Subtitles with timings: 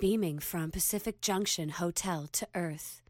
[0.00, 3.02] beaming from Pacific Junction Hotel to Earth.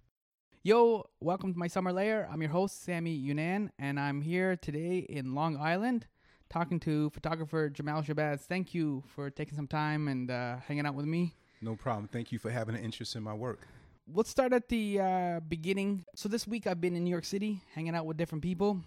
[0.62, 2.26] Yo, welcome to my summer lair.
[2.32, 6.06] I'm your host, Sammy Younan, and I'm here today in Long Island
[6.48, 8.40] talking to photographer Jamel Shabazz.
[8.40, 11.34] Thank you for taking some time and uh, hanging out with me.
[11.60, 12.08] No problem.
[12.10, 13.66] Thank you for having an interest in my work.
[14.10, 16.06] Let's start at the uh, beginning.
[16.14, 18.80] So, this week I've been in New York City hanging out with different people,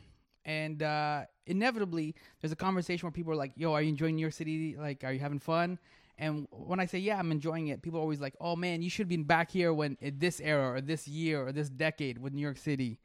[0.43, 4.21] and uh, inevitably there's a conversation where people are like, Yo, are you enjoying New
[4.21, 4.75] York City?
[4.75, 5.77] Like, are you having fun?
[6.21, 8.91] And when I say yeah, I'm enjoying it, people are always like, "Oh man, you
[8.91, 12.43] should be back here when this era or this year or this decade with New
[12.43, 12.99] York City,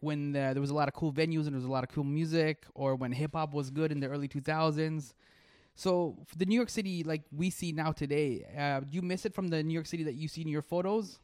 [0.00, 1.88] when uh, there was a lot of cool venues and there was a lot of
[1.88, 5.14] cool music, or when hip hop was good in the early 2000s."
[5.76, 9.32] So the New York City like we see now today, uh, do you miss it
[9.32, 11.20] from the New York City that you see in your photos?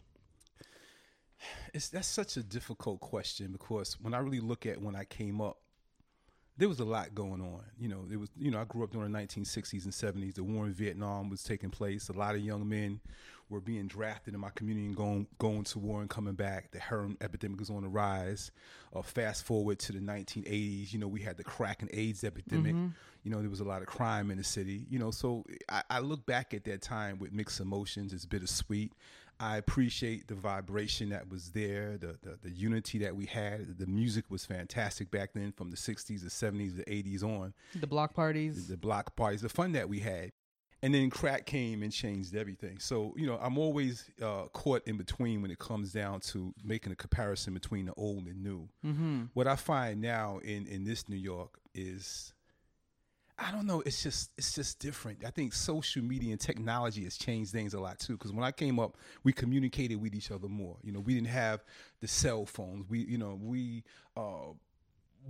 [1.75, 5.43] It's that's such a difficult question because when I really look at when I came
[5.43, 5.59] up,
[6.57, 7.63] there was a lot going on.
[7.79, 10.35] You know, it was you know I grew up during the 1960s and 70s.
[10.35, 12.09] The war in Vietnam was taking place.
[12.09, 13.01] A lot of young men
[13.51, 16.71] were being drafted in my community and going going to war and coming back.
[16.71, 18.51] The heroin epidemic was on the rise.
[18.95, 20.93] Uh, fast forward to the 1980s.
[20.93, 22.75] You know, we had the crack and AIDS epidemic.
[22.75, 22.89] Mm-hmm.
[23.25, 24.87] You know, there was a lot of crime in the city.
[24.89, 28.13] You know, so I, I look back at that time with mixed emotions.
[28.13, 28.93] It's bittersweet.
[29.41, 33.79] I appreciate the vibration that was there, the, the, the unity that we had.
[33.79, 37.55] The music was fantastic back then, from the '60s, the '70s, the '80s on.
[37.75, 40.33] The block parties, the, the block parties, the fun that we had,
[40.83, 42.79] and then crack came and changed everything.
[42.79, 46.93] So you know, I'm always uh, caught in between when it comes down to making
[46.93, 48.69] a comparison between the old and new.
[48.85, 49.23] Mm-hmm.
[49.33, 52.34] What I find now in in this New York is
[53.39, 53.83] I don't know.
[53.85, 55.25] It's just it's just different.
[55.25, 58.13] I think social media and technology has changed things a lot too.
[58.13, 60.77] Because when I came up, we communicated with each other more.
[60.83, 61.65] You know, we didn't have
[62.01, 62.89] the cell phones.
[62.89, 63.83] We you know we
[64.17, 64.53] uh,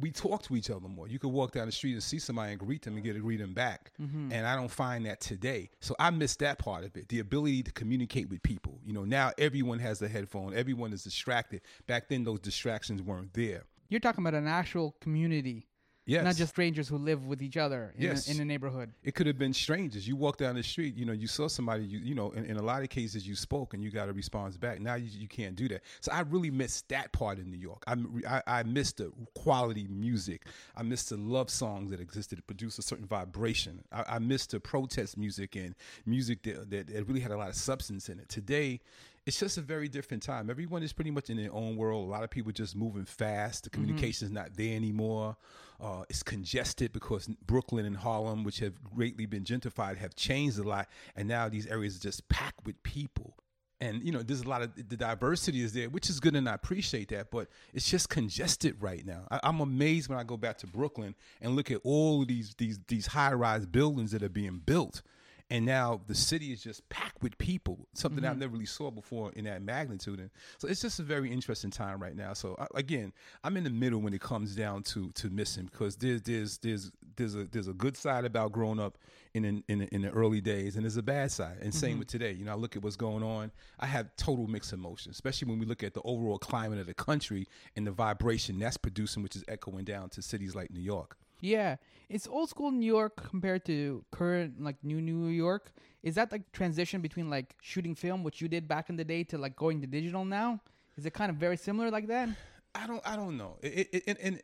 [0.01, 1.09] we talked to each other more.
[1.09, 3.21] You could walk down the street and see somebody and greet them and get a
[3.21, 3.93] greeting back.
[4.01, 4.33] Mm-hmm.
[4.33, 5.71] And I don't find that today.
[5.81, 7.09] So I miss that part of it.
[7.09, 8.81] The ability to communicate with people.
[8.85, 10.55] You know, now everyone has a headphone.
[10.55, 11.63] Everyone is distracted.
[11.87, 13.65] Back then, those distractions weren't there.
[13.89, 15.67] You're talking about an actual community
[16.07, 16.23] Yes.
[16.23, 18.29] Not just strangers who live with each other in, yes.
[18.29, 18.93] a, in a neighborhood.
[19.03, 20.07] It could have been strangers.
[20.07, 22.57] You walk down the street, you know, you saw somebody, you, you know, in, in
[22.59, 24.81] a lot of cases you spoke and you got a response back.
[24.81, 25.81] Now you, you can't do that.
[26.01, 27.83] So I really missed that part in New York.
[27.87, 27.97] I,
[28.29, 30.47] I, I miss the quality music.
[30.77, 33.83] I missed the love songs that existed to produce a certain vibration.
[33.91, 37.49] I, I miss the protest music and music that, that, that really had a lot
[37.49, 38.29] of substance in it.
[38.29, 38.81] Today,
[39.27, 40.51] it's just a very different time.
[40.51, 42.07] Everyone is pretty much in their own world.
[42.07, 43.65] A lot of people just moving fast.
[43.65, 44.35] The communication is mm-hmm.
[44.35, 45.37] not there anymore.
[45.85, 50.63] Uh, it's congested because Brooklyn and Harlem, which have greatly been gentrified, have changed a
[50.63, 53.37] lot, and now these areas are just packed with people.
[53.83, 56.49] And you know, there's a lot of the diversity is there, which is good, and
[56.49, 57.31] I appreciate that.
[57.31, 59.27] But it's just congested right now.
[59.31, 62.55] I, am amazed when I go back to Brooklyn and look at all of these
[62.55, 65.03] these these high rise buildings that are being built
[65.51, 68.31] and now the city is just packed with people something mm-hmm.
[68.31, 70.19] i've never really saw before in that magnitude.
[70.19, 72.33] And so it's just a very interesting time right now.
[72.33, 73.13] So again
[73.43, 76.91] i'm in the middle when it comes down to to missing because there's there's there's
[77.17, 78.99] there's a there's a good side about growing up
[79.35, 81.59] in in, in, in the early days and there's a bad side.
[81.61, 81.99] And same mm-hmm.
[82.01, 82.33] with today.
[82.33, 83.51] You know i look at what's going on.
[83.79, 86.95] I have total mixed emotions especially when we look at the overall climate of the
[86.95, 91.17] country and the vibration that's producing which is echoing down to cities like new york
[91.45, 91.77] yeah,
[92.09, 95.73] it's old school New York compared to current like new New York.
[96.03, 99.25] Is that like transition between like shooting film, which you did back in the day,
[99.25, 100.61] to like going to digital now?
[100.97, 102.29] Is it kind of very similar like that?
[102.75, 103.03] I don't.
[103.05, 103.57] I don't know.
[103.63, 104.41] It, it, in, in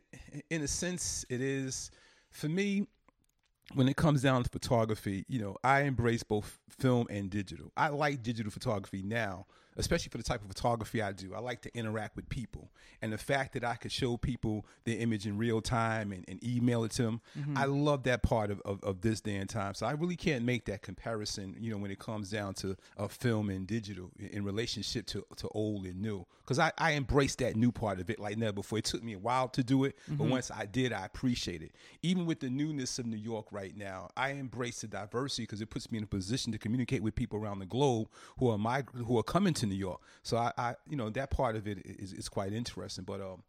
[0.49, 1.91] in a sense, it is.
[2.29, 2.87] For me,
[3.73, 7.71] when it comes down to photography, you know, I embrace both film and digital.
[7.75, 9.47] I like digital photography now
[9.77, 11.33] especially for the type of photography I do.
[11.33, 12.69] I like to interact with people.
[13.01, 16.43] And the fact that I could show people the image in real time and, and
[16.43, 17.57] email it to them, mm-hmm.
[17.57, 19.73] I love that part of, of, of, this day and time.
[19.73, 23.09] So I really can't make that comparison, you know, when it comes down to a
[23.09, 26.25] film and digital in relationship to, to old and new.
[26.39, 28.79] Because I, I embrace that new part of it like never before.
[28.79, 30.17] It took me a while to do it, mm-hmm.
[30.17, 31.71] but once I did, I appreciate it.
[32.01, 35.69] Even with the newness of New York right now, I embrace the diversity because it
[35.69, 38.83] puts me in a position to communicate with people around the globe who are my
[39.05, 40.01] who are coming to to New York.
[40.23, 43.05] So I, I you know, that part of it is, is quite interesting.
[43.05, 43.43] But um,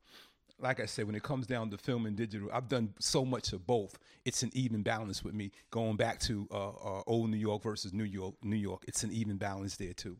[0.58, 3.52] like I said, when it comes down to film and digital, I've done so much
[3.52, 3.98] of both.
[4.24, 5.50] It's an even balance with me.
[5.70, 9.12] Going back to uh, uh, old New York versus New York, New York, it's an
[9.12, 10.16] even balance there too.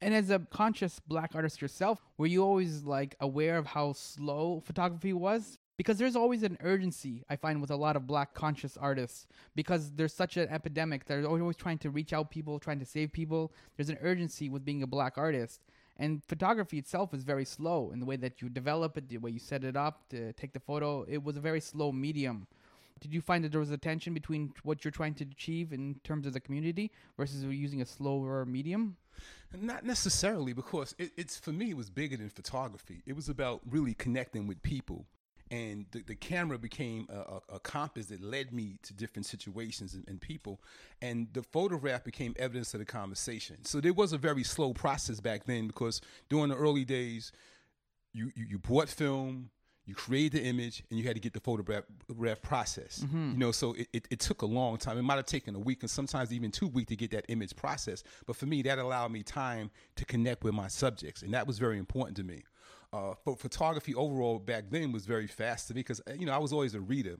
[0.00, 4.60] And as a conscious black artist yourself, were you always like aware of how slow
[4.60, 5.58] photography was?
[5.76, 9.90] Because there's always an urgency I find with a lot of black conscious artists because
[9.92, 11.06] there's such an epidemic.
[11.06, 13.52] They're always trying to reach out people, trying to save people.
[13.76, 15.60] There's an urgency with being a black artist.
[15.96, 19.30] And photography itself is very slow in the way that you develop it, the way
[19.30, 21.04] you set it up to take the photo.
[21.08, 22.46] It was a very slow medium.
[23.00, 26.00] did you find that there was a tension between what you're trying to achieve in
[26.04, 28.96] terms of the community versus using a slower medium?
[29.54, 33.02] Not necessarily, because it, it's for me, it was bigger than photography.
[33.06, 35.06] It was about really connecting with people.
[35.52, 39.92] And the, the camera became a, a, a compass that led me to different situations
[39.92, 40.62] and, and people.
[41.02, 43.64] And the photograph became evidence of the conversation.
[43.66, 46.00] So there was a very slow process back then because
[46.30, 47.32] during the early days,
[48.14, 49.50] you, you, you bought film,
[49.84, 51.84] you created the image and you had to get the photograph
[52.42, 53.32] process mm-hmm.
[53.32, 55.58] you know so it, it, it, took a long time it might have taken a
[55.58, 58.78] week and sometimes even two weeks to get that image processed but for me that
[58.78, 62.42] allowed me time to connect with my subjects and that was very important to me
[62.92, 66.52] uh, photography overall back then was very fast to me because you know i was
[66.52, 67.16] always a reader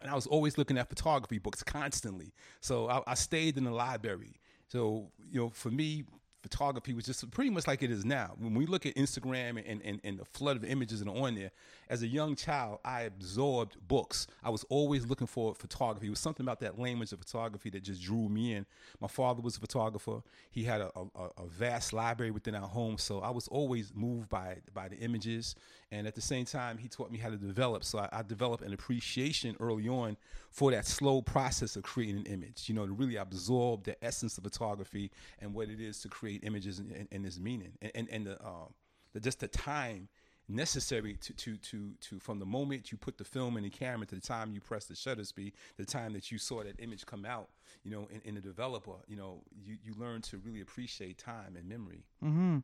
[0.00, 2.32] and i was always looking at photography books constantly.
[2.60, 4.40] So I, I stayed in the library.
[4.68, 6.04] So you know for me
[6.42, 8.34] photography was just pretty much like it is now.
[8.38, 11.34] When we look at Instagram and, and, and the flood of images that are on
[11.34, 11.50] there,
[11.88, 14.26] as a young child, I absorbed books.
[14.42, 16.06] I was always looking for photography.
[16.06, 18.66] It was something about that language of photography that just drew me in.
[19.00, 20.22] My father was a photographer.
[20.50, 24.28] He had a, a, a vast library within our home, so I was always moved
[24.28, 25.54] by by the images.
[25.92, 27.84] And at the same time, he taught me how to develop.
[27.84, 30.16] So I, I developed an appreciation early on
[30.50, 32.64] for that slow process of creating an image.
[32.68, 36.42] You know, to really absorb the essence of photography and what it is to create
[36.42, 38.74] images and, and, and its meaning, and and, and the, um,
[39.12, 40.08] the just the time
[40.48, 44.06] necessary to, to to to from the moment you put the film in the camera
[44.06, 47.04] to the time you press the shutter speed, the time that you saw that image
[47.06, 47.48] come out,
[47.82, 51.56] you know, in, in the developer, you know, you you learn to really appreciate time
[51.56, 52.04] and memory.
[52.24, 52.58] Mm-hmm.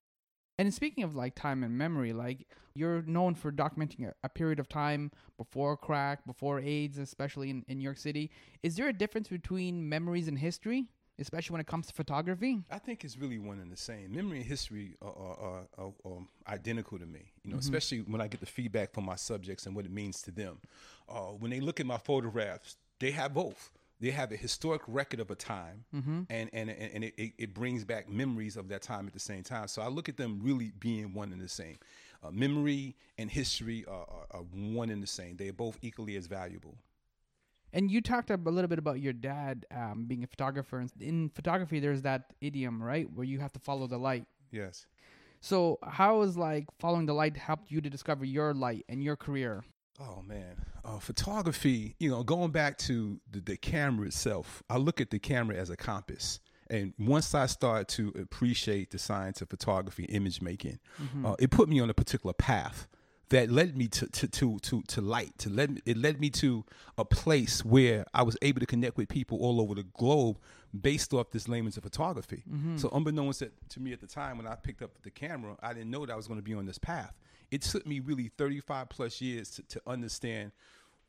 [0.59, 4.59] And speaking of like time and memory, like you're known for documenting a, a, period
[4.59, 8.31] of time before crack, before AIDS, especially in, in New York City.
[8.63, 10.87] Is there a difference between memories and history?
[11.19, 12.61] especially when it comes to photography?
[12.71, 14.15] I think it's really one and the same.
[14.15, 16.19] Memory and history are, are, are, are
[16.49, 17.61] identical to me, you know, mm-hmm.
[17.61, 20.59] especially when I get the feedback from my subjects and what it means to them.
[21.09, 23.71] Uh, when they look at my photographs, they have both.
[24.03, 26.23] They have a historic record of a time, mm-hmm.
[26.29, 29.69] and and and it, it, brings back memories of that time at the same time.
[29.69, 31.79] So I look at them really being one and the same.
[32.21, 35.37] Uh, memory and history are, are, are one and the same.
[35.37, 36.75] They are both equally as valuable.
[37.73, 40.85] And you talked a little bit about your dad um, being a photographer.
[40.99, 44.27] In photography, there's that idiom, right, where you have to follow the light.
[44.51, 44.87] Yes.
[45.41, 49.15] So, how has like following the light helped you to discover your light and your
[49.15, 49.63] career?
[50.01, 51.97] Oh man, uh, photography.
[51.99, 55.71] You know, going back to the, the camera itself, I look at the camera as
[55.71, 56.41] a compass.
[56.71, 61.27] And once I started to appreciate the science of photography, image making, mm-hmm.
[61.27, 62.89] uh, it put me on a particular path
[63.33, 66.65] that led me to to to to, to light to let it led me to
[66.99, 70.39] a place where I was able to connect with people all over the globe
[70.79, 72.43] based off this language of photography.
[72.51, 72.77] Mm-hmm.
[72.77, 75.91] So unbeknownst to me at the time when I picked up the camera, I didn't
[75.91, 77.15] know that I was going to be on this path.
[77.53, 80.51] It took me really 35 plus years to, to understand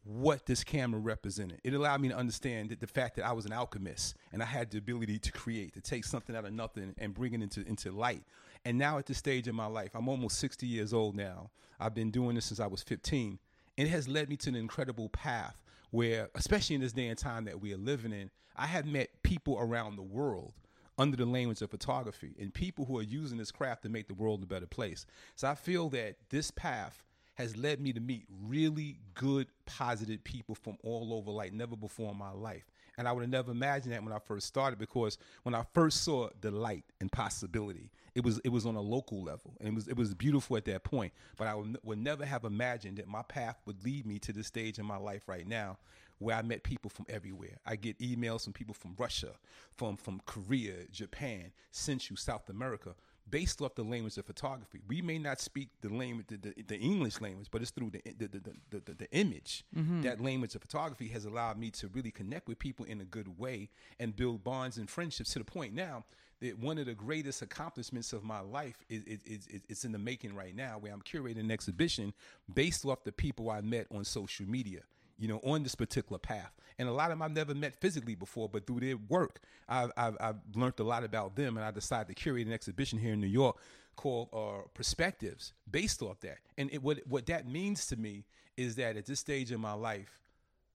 [0.04, 1.62] what this camera represented.
[1.64, 4.46] It allowed me to understand that the fact that I was an alchemist and I
[4.46, 7.66] had the ability to create, to take something out of nothing and bring it into
[7.66, 8.24] into light.
[8.66, 11.50] And now at this stage in my life, I'm almost 60 years old now.
[11.80, 13.40] I've been doing this since I was 15.
[13.78, 15.56] And it has led me to an incredible path
[15.92, 19.10] where, especially in this day and time that we are living in, I have met
[19.24, 20.54] people around the world
[20.98, 24.14] under the language of photography and people who are using this craft to make the
[24.14, 25.06] world a better place.
[25.36, 27.04] So I feel that this path
[27.36, 32.12] has led me to meet really good, positive people from all over like never before
[32.12, 32.70] in my life.
[32.98, 36.04] And I would have never imagined that when I first started because when I first
[36.04, 39.74] saw the light and possibility, it was it was on a local level and it
[39.74, 41.12] was it was beautiful at that point.
[41.36, 44.44] But I would, would never have imagined that my path would lead me to the
[44.44, 45.80] stage in my life right now
[46.24, 47.58] where I met people from everywhere.
[47.66, 49.32] I get emails from people from Russia,
[49.72, 52.96] from from Korea, Japan, Central, South America,
[53.30, 54.82] based off the language of photography.
[54.88, 58.02] We may not speak the language, the, the, the English language, but it's through the
[58.18, 59.66] the, the, the, the image.
[59.76, 60.02] Mm-hmm.
[60.02, 63.40] That language of photography has allowed me to really connect with people in a good
[63.40, 66.04] way and build bonds and friendships to the point now
[66.44, 69.98] that one of the greatest accomplishments of my life is, is, is, is in the
[69.98, 72.14] making right now, where I'm curating an exhibition
[72.54, 74.82] based off the people I met on social media
[75.18, 76.52] you know, on this particular path.
[76.80, 79.40] And a lot of them I've never met physically before, but through their work,
[79.70, 81.58] I've, I've, I've learned a lot about them.
[81.58, 83.58] And I decided to curate an exhibition here in New York
[83.96, 86.40] called uh, Perspectives based off that.
[86.58, 88.26] And it, what, what that means to me
[88.58, 90.20] is that at this stage in my life,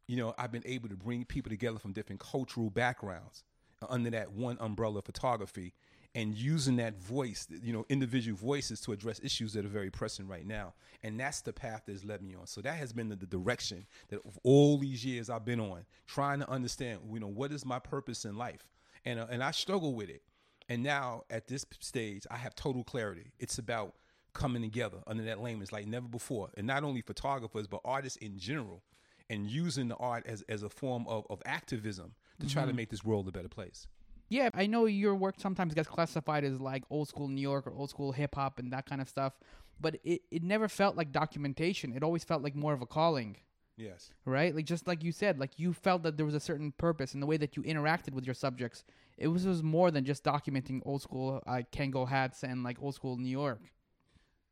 [0.06, 3.44] you know, I've been able to bring people together from different cultural backgrounds
[3.88, 5.74] under that one umbrella of photography
[6.14, 10.26] and using that voice, you know, individual voices to address issues that are very pressing
[10.26, 10.74] right now.
[11.02, 12.46] And that's the path that's led me on.
[12.46, 16.40] So that has been the, the direction that all these years I've been on, trying
[16.40, 18.66] to understand, you know, what is my purpose in life?
[19.04, 20.22] And, uh, and I struggle with it.
[20.68, 23.32] And now at this stage, I have total clarity.
[23.38, 23.94] It's about
[24.32, 26.50] coming together under that language like never before.
[26.56, 28.82] And not only photographers, but artists in general
[29.30, 32.70] and using the art as, as a form of, of activism to try Mm-hmm.
[32.70, 33.86] to make this world a better place.
[34.28, 37.72] Yeah, I know your work sometimes gets classified as like old school New York or
[37.74, 39.38] old school hip hop and that kind of stuff,
[39.80, 41.92] but it, it never felt like documentation.
[41.94, 43.36] It always felt like more of a calling,
[43.76, 44.10] Yes.
[44.26, 44.54] right?
[44.54, 47.20] Like just like you said, like you felt that there was a certain purpose in
[47.20, 48.84] the way that you interacted with your subjects.
[49.16, 52.94] It was, was more than just documenting old school uh, Kangol hats and like old
[52.94, 53.60] school New York.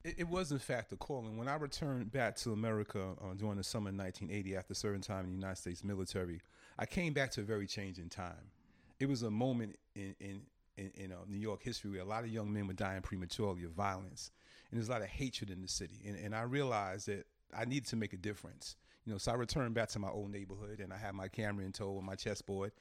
[0.05, 1.37] It, it was, in fact, a calling.
[1.37, 5.25] When I returned back to America uh, during the summer of 1980, after serving time
[5.25, 6.41] in the United States military,
[6.79, 8.53] I came back to a very changing time.
[8.99, 10.41] It was a moment in in
[10.77, 13.65] in, in uh, New York history where a lot of young men were dying prematurely
[13.65, 14.31] of violence,
[14.71, 16.01] and there's a lot of hatred in the city.
[16.07, 17.27] And, and I realized that
[17.57, 18.77] I needed to make a difference.
[19.05, 21.65] You know, so I returned back to my old neighborhood, and I had my camera
[21.65, 22.73] in tow with my chessboard.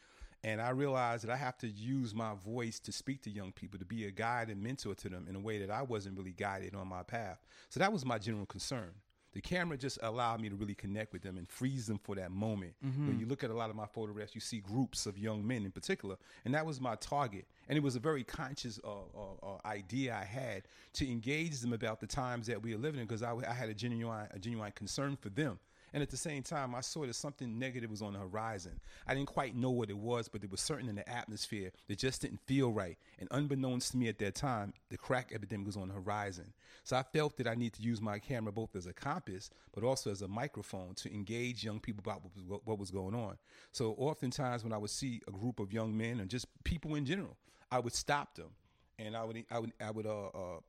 [0.43, 3.79] And I realized that I have to use my voice to speak to young people,
[3.79, 6.33] to be a guide and mentor to them in a way that I wasn't really
[6.33, 7.43] guided on my path.
[7.69, 8.91] So that was my general concern.
[9.35, 12.31] The camera just allowed me to really connect with them and freeze them for that
[12.31, 12.73] moment.
[12.81, 15.65] When you look at a lot of my photographs, you see groups of young men
[15.65, 16.15] in particular,
[16.45, 17.45] and that was my target.
[17.67, 18.95] And it was a very conscious uh, uh,
[19.43, 20.63] uh, idea I had
[20.93, 23.67] to engage them about the times that we are living in, because I, I had
[23.67, 25.59] a genuine, a genuine concern for them.
[25.95, 28.81] And at the same time, I saw that something negative was on the horizon.
[29.07, 31.97] I didn't quite know what it was, but there was certain in the atmosphere that
[31.97, 32.97] just didn't feel right.
[33.17, 36.51] And unbeknownst to me at that time, the crack epidemic was on the horizon.
[36.83, 39.85] So I felt that I need to use my camera both as a compass, but
[39.85, 42.23] also as a microphone to engage young people about
[42.65, 43.37] what was, going on.
[43.71, 47.05] So oftentimes when I would see a group of young men and just people in
[47.05, 47.37] general,
[47.71, 48.49] I would stop them
[48.99, 50.59] and I would, I would, I would, uh, uh,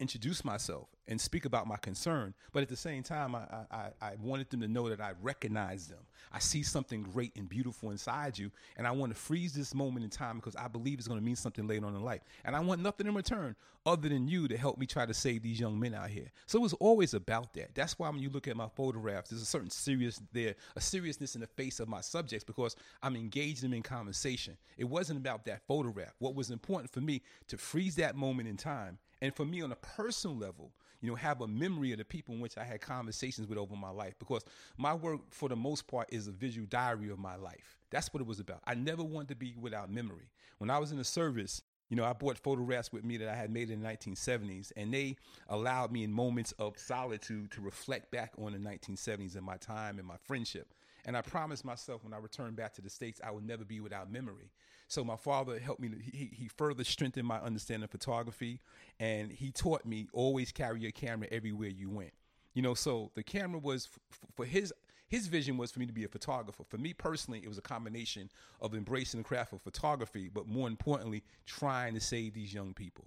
[0.00, 2.34] introduce myself and speak about my concern.
[2.52, 5.88] But at the same time, I, I, I wanted them to know that I recognize
[5.88, 6.00] them.
[6.32, 10.04] I see something great and beautiful inside you, and I want to freeze this moment
[10.04, 12.22] in time because I believe it's going to mean something later on in life.
[12.44, 13.54] And I want nothing in return
[13.86, 16.30] other than you to help me try to save these young men out here.
[16.46, 17.74] So it was always about that.
[17.74, 21.36] That's why when you look at my photographs, there's a certain serious there, a seriousness
[21.36, 24.56] in the face of my subjects because I'm engaging them in conversation.
[24.76, 26.14] It wasn't about that photograph.
[26.18, 29.72] What was important for me to freeze that moment in time and for me on
[29.72, 32.80] a personal level you know have a memory of the people in which i had
[32.80, 34.44] conversations with over my life because
[34.76, 38.20] my work for the most part is a visual diary of my life that's what
[38.20, 41.04] it was about i never wanted to be without memory when i was in the
[41.04, 44.72] service you know, I brought photographs with me that I had made in the 1970s,
[44.76, 45.16] and they
[45.48, 49.98] allowed me in moments of solitude to reflect back on the 1970s and my time
[49.98, 50.74] and my friendship.
[51.04, 53.78] And I promised myself when I returned back to the States, I would never be
[53.78, 54.50] without memory.
[54.88, 55.90] So my father helped me.
[56.12, 58.60] He, he further strengthened my understanding of photography,
[59.00, 62.12] and he taught me always carry your camera everywhere you went.
[62.54, 64.72] You know, so the camera was f- for his
[65.08, 66.64] his vision was for me to be a photographer.
[66.68, 70.66] For me personally, it was a combination of embracing the craft of photography, but more
[70.66, 73.04] importantly, trying to save these young people.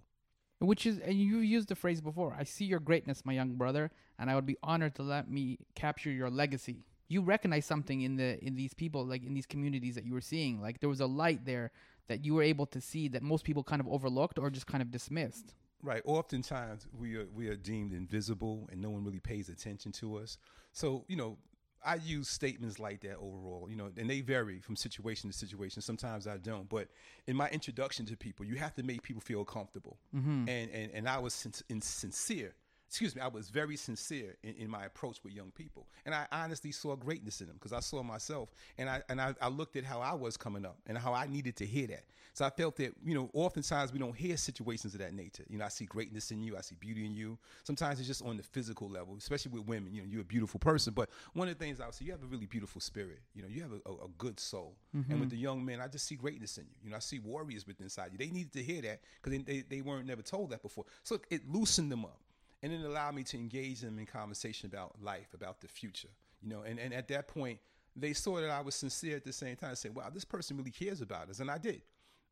[0.60, 2.36] Which is, and you've used the phrase before.
[2.38, 5.58] I see your greatness, my young brother, and I would be honored to let me
[5.76, 6.84] capture your legacy.
[7.10, 10.22] You recognize something in the in these people, like in these communities that you were
[10.22, 10.62] seeing.
[10.62, 11.72] Like there was a light there
[12.08, 14.82] that you were able to see that most people kind of overlooked or just kind
[14.82, 15.54] of dismissed.
[15.82, 16.02] Right.
[16.06, 20.38] Oftentimes we are we are deemed invisible, and no one really pays attention to us.
[20.72, 21.38] So you know,
[21.84, 25.82] I use statements like that overall, you know, and they vary from situation to situation.
[25.82, 26.90] Sometimes I don't, but
[27.28, 29.98] in my introduction to people, you have to make people feel comfortable.
[30.16, 30.50] Mm-hmm.
[30.50, 32.54] And, and and I was sin- in sincere.
[32.90, 36.26] Excuse me, I was very sincere in, in my approach with young people, and I
[36.32, 39.76] honestly saw greatness in them because I saw myself, and I and I, I looked
[39.76, 42.06] at how I was coming up and how I needed to hear that.
[42.34, 45.44] So I felt that you know, oftentimes we don't hear situations of that nature.
[45.50, 47.38] You know, I see greatness in you, I see beauty in you.
[47.64, 49.94] Sometimes it's just on the physical level, especially with women.
[49.94, 52.12] You know, you're a beautiful person, but one of the things I would say, you
[52.12, 53.20] have a really beautiful spirit.
[53.36, 54.76] You know, you have a, a, a good soul.
[54.94, 55.30] And with mm-hmm.
[55.30, 56.76] the young men, I just see greatness in you.
[56.84, 58.18] You know, I see warriors within inside you.
[58.18, 60.86] They needed to hear that because they, they they weren't never told that before.
[61.04, 62.20] So it loosened them up
[62.62, 66.10] and it allowed me to engage them in conversation about life, about the future.
[66.42, 67.60] You know, and, and at that point,
[67.96, 69.76] they saw that I was sincere at the same time.
[69.76, 71.82] Say, "Wow, this person really cares about us," and I did.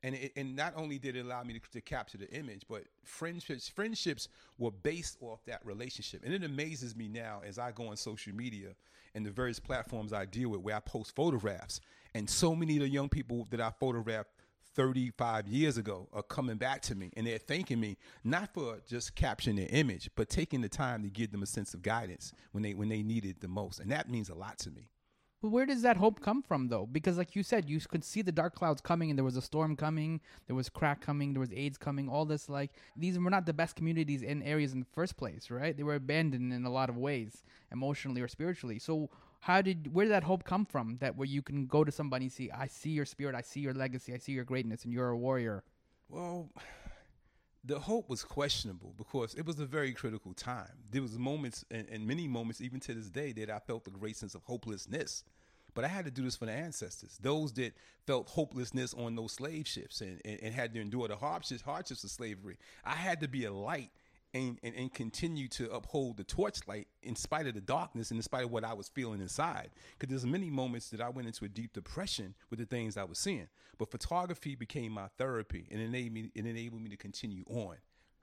[0.03, 2.83] And it, and not only did it allow me to, to capture the image, but
[3.03, 6.23] friendships friendships were based off that relationship.
[6.23, 8.75] And it amazes me now as I go on social media
[9.15, 11.81] and the various platforms I deal with, where I post photographs,
[12.13, 14.29] and so many of the young people that I photographed
[14.77, 19.15] 35 years ago are coming back to me and they're thanking me not for just
[19.15, 22.63] capturing their image but taking the time to give them a sense of guidance when
[22.63, 24.89] they when they need it the most and that means a lot to me
[25.41, 26.87] But where does that hope come from, though?
[26.87, 29.41] Because, like you said, you could see the dark clouds coming, and there was a
[29.41, 32.09] storm coming, there was crack coming, there was AIDS coming.
[32.09, 35.51] All this, like these were not the best communities and areas in the first place,
[35.51, 35.77] right?
[35.77, 38.79] They were abandoned in a lot of ways, emotionally or spiritually.
[38.79, 40.97] So, how did where did that hope come from?
[40.99, 43.59] That where you can go to somebody, and see, I see your spirit, I see
[43.59, 45.63] your legacy, I see your greatness, and you're a warrior.
[46.09, 46.49] well
[47.63, 51.85] the hope was questionable because it was a very critical time there was moments and,
[51.89, 55.23] and many moments even to this day that i felt a great sense of hopelessness
[55.77, 57.71] but I had to do this for the ancestors, those that
[58.07, 62.03] felt hopelessness on those slave ships and, and, and had to endure the hardships, hardships
[62.03, 62.57] of slavery.
[62.83, 63.91] I had to be a light
[64.33, 68.23] and, and, and continue to uphold the torchlight in spite of the darkness and in
[68.23, 69.69] spite of what I was feeling inside.
[69.97, 73.03] Because there's many moments that I went into a deep depression with the things I
[73.03, 73.47] was seeing.
[73.77, 77.77] But photography became my therapy and enabled me, it enabled me to continue on.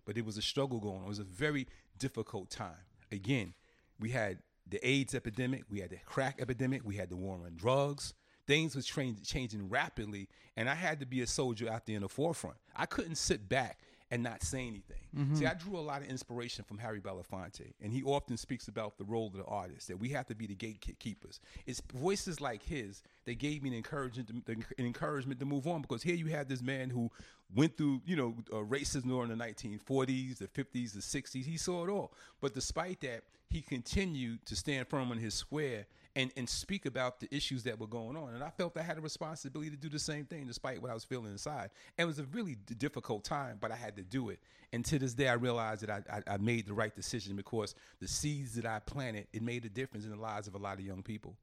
[0.05, 1.05] But it was a struggle going on.
[1.05, 1.67] It was a very
[1.99, 2.85] difficult time.
[3.11, 3.55] Again,
[3.99, 7.57] we had the AIDS epidemic, we had the crack epidemic, we had the war on
[7.57, 8.15] drugs.
[8.47, 12.03] Things was tra- changing rapidly, and I had to be a soldier out there in
[12.03, 12.57] the forefront.
[12.77, 13.79] I couldn't sit back
[14.11, 14.97] and not say anything.
[15.17, 15.35] Mm-hmm.
[15.37, 18.99] See, I drew a lot of inspiration from Harry Belafonte, and he often speaks about
[18.99, 21.41] the role of the artist that we have to be the gatekeepers.
[21.67, 25.83] It's voices like his that gave me an encouragement, to, an encouragement to move on.
[25.83, 27.11] Because here you have this man who
[27.55, 31.45] went through, you know, uh, racism during the 1940s, the 50s, the 60s.
[31.45, 35.87] He saw it all, but despite that, he continued to stand firm on his square
[36.17, 38.35] and, and speak about the issues that were going on.
[38.35, 40.95] And I felt I had a responsibility to do the same thing despite what I
[40.95, 41.71] was feeling inside.
[41.99, 44.39] And it was a really d- difficult time, but I had to do it.
[44.73, 47.75] And to this day, I realize that I, I, I made the right decision because
[48.01, 50.79] the seeds that I planted, it made a difference in the lives of a lot
[50.79, 51.35] of young people.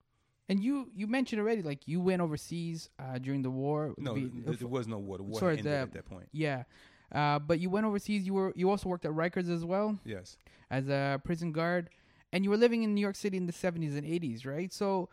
[0.49, 3.93] And you you mentioned already, like you went overseas uh, during the war.
[3.97, 5.17] No, Be- th- there was no war.
[5.17, 6.27] The war sorry, ended the- at that point.
[6.33, 6.63] Yeah,
[7.13, 8.25] uh, but you went overseas.
[8.25, 10.35] You were you also worked at Rikers as well Yes.
[10.69, 11.89] as a prison guard,
[12.31, 14.71] and you were living in New York City in the seventies and eighties, right?
[14.71, 15.09] So,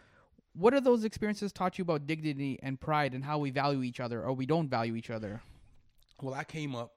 [0.55, 4.01] what are those experiences taught you about dignity and pride and how we value each
[4.01, 5.41] other or we don't value each other?
[6.21, 6.95] Well, I came up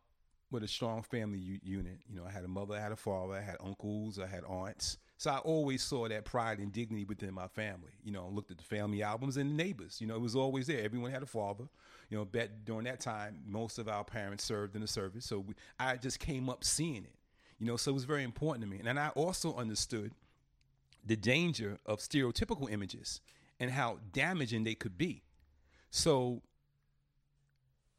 [0.51, 1.99] with a strong family u- unit.
[2.09, 4.43] You know, I had a mother, I had a father, I had uncles, I had
[4.43, 4.97] aunts.
[5.17, 7.91] So I always saw that pride and dignity within my family.
[8.03, 10.01] You know, looked at the family albums and the neighbors.
[10.01, 10.83] You know, it was always there.
[10.83, 11.65] Everyone had a father.
[12.09, 15.25] You know, bet during that time, most of our parents served in the service.
[15.25, 17.13] So we, I just came up seeing it.
[17.61, 18.81] You know, so it was very important to me.
[18.83, 20.13] And I also understood
[21.05, 23.21] the danger of stereotypical images
[23.59, 25.21] and how damaging they could be.
[25.91, 26.41] So,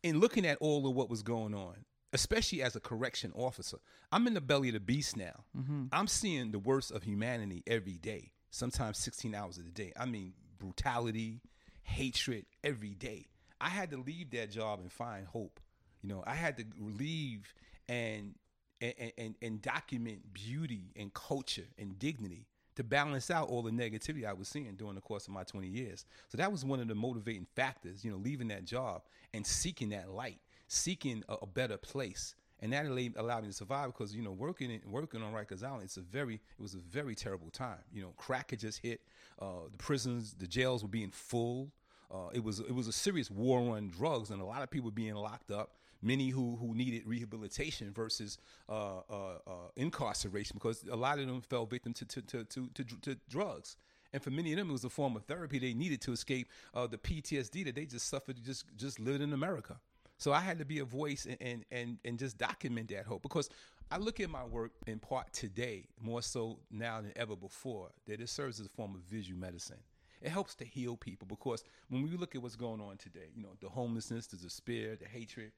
[0.03, 3.79] in looking at all of what was going on, especially as a correction officer,
[4.11, 5.45] I'm in the belly of the beast now.
[5.57, 5.85] Mm-hmm.
[5.93, 9.93] I'm seeing the worst of humanity every day, sometimes 16 hours of the day.
[9.97, 11.41] I mean, brutality,
[11.85, 13.29] hatred every day.
[13.61, 15.61] I had to leave that job and find hope.
[16.03, 17.55] You know, I had to leave
[17.89, 18.35] and
[18.83, 24.27] and, and, and document beauty and culture and dignity to balance out all the negativity
[24.27, 26.05] I was seeing during the course of my 20 years.
[26.29, 29.03] So that was one of the motivating factors, you know, leaving that job
[29.35, 32.35] and seeking that light, seeking a, a better place.
[32.61, 35.83] And that allowed me to survive because, you know, working in, working on Rikers Island,
[35.83, 37.81] it's a very, it was a very terrible time.
[37.93, 39.01] You know, crack had just hit,
[39.41, 41.73] uh, the prisons, the jails were being full.
[42.11, 44.91] Uh, it was it was a serious war on drugs, and a lot of people
[44.91, 45.77] being locked up.
[46.03, 48.39] Many who who needed rehabilitation versus
[48.69, 52.69] uh, uh, uh, incarceration because a lot of them fell victim to to, to to
[52.75, 53.77] to to drugs.
[54.13, 56.49] And for many of them, it was a form of therapy they needed to escape
[56.75, 59.79] uh, the PTSD that they just suffered just just living in America.
[60.19, 63.23] So I had to be a voice and, and and and just document that hope
[63.23, 63.49] because
[63.91, 68.21] I look at my work in part today more so now than ever before that
[68.21, 69.79] it serves as a form of visual medicine.
[70.23, 73.43] It helps to heal people because when we look at what's going on today, you
[73.43, 75.53] know, the homelessness, the despair, the hatred,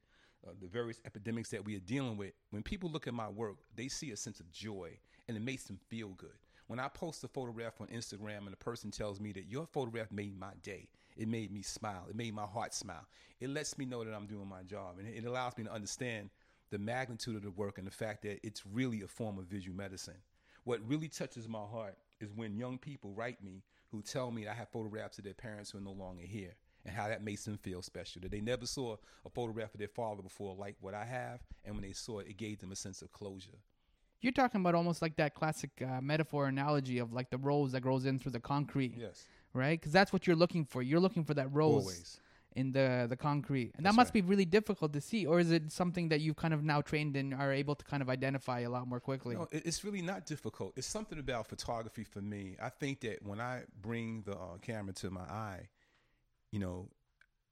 [0.47, 3.57] uh, the various epidemics that we are dealing with, when people look at my work,
[3.75, 4.91] they see a sense of joy
[5.27, 6.37] and it makes them feel good.
[6.67, 10.11] When I post a photograph on Instagram and a person tells me that your photograph
[10.11, 13.05] made my day, it made me smile, it made my heart smile,
[13.39, 16.29] it lets me know that I'm doing my job and it allows me to understand
[16.71, 19.77] the magnitude of the work and the fact that it's really a form of visual
[19.77, 20.17] medicine.
[20.63, 24.53] What really touches my heart is when young people write me who tell me I
[24.53, 27.57] have photographs of their parents who are no longer here and how that makes them
[27.57, 28.21] feel special.
[28.21, 31.75] That they never saw a photograph of their father before like what I have, and
[31.75, 33.59] when they saw it, it gave them a sense of closure.
[34.21, 37.81] You're talking about almost like that classic uh, metaphor analogy of like the rose that
[37.81, 39.25] grows in through the concrete, Yes.
[39.53, 39.79] right?
[39.79, 40.81] Because that's what you're looking for.
[40.81, 42.19] You're looking for that rose Always.
[42.55, 44.21] in the the concrete, and that must right.
[44.23, 45.25] be really difficult to see.
[45.25, 48.01] Or is it something that you've kind of now trained and are able to kind
[48.01, 49.35] of identify a lot more quickly?
[49.35, 50.73] No, it's really not difficult.
[50.77, 52.55] It's something about photography for me.
[52.61, 55.67] I think that when I bring the uh, camera to my eye,
[56.55, 56.87] you know,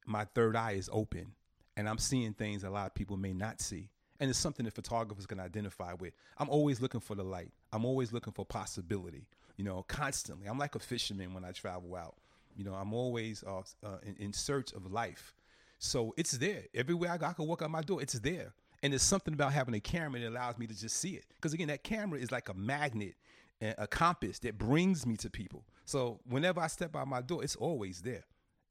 [0.05, 1.33] my third eye is open
[1.75, 3.89] and I'm seeing things a lot of people may not see.
[4.21, 6.13] And it's something that photographers can identify with.
[6.37, 7.51] I'm always looking for the light.
[7.73, 10.47] I'm always looking for possibility, you know, constantly.
[10.47, 12.15] I'm like a fisherman when I travel out.
[12.55, 15.33] You know, I'm always uh, uh, in, in search of life.
[15.79, 16.63] So it's there.
[16.73, 18.53] Everywhere I go, I can walk out my door, it's there.
[18.83, 21.25] And there's something about having a camera that allows me to just see it.
[21.35, 23.15] Because again, that camera is like a magnet,
[23.61, 25.65] a a compass that brings me to people.
[25.83, 28.23] So whenever I step out my door, it's always there.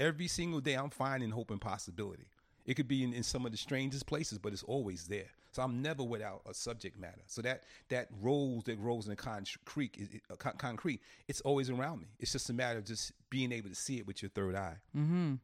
[0.02, 2.26] Every single day, I'm finding hope and possibility.
[2.66, 5.30] It could be in, in some of the strangest places, but it's always there.
[5.52, 7.22] So I'm never without a subject matter.
[7.26, 11.70] So that that rose that grows in the concrete, is, uh, con- concrete, it's always
[11.70, 12.08] around me.
[12.18, 14.78] It's just a matter of just being able to see it with your third eye.
[14.96, 15.34] Mm-hmm.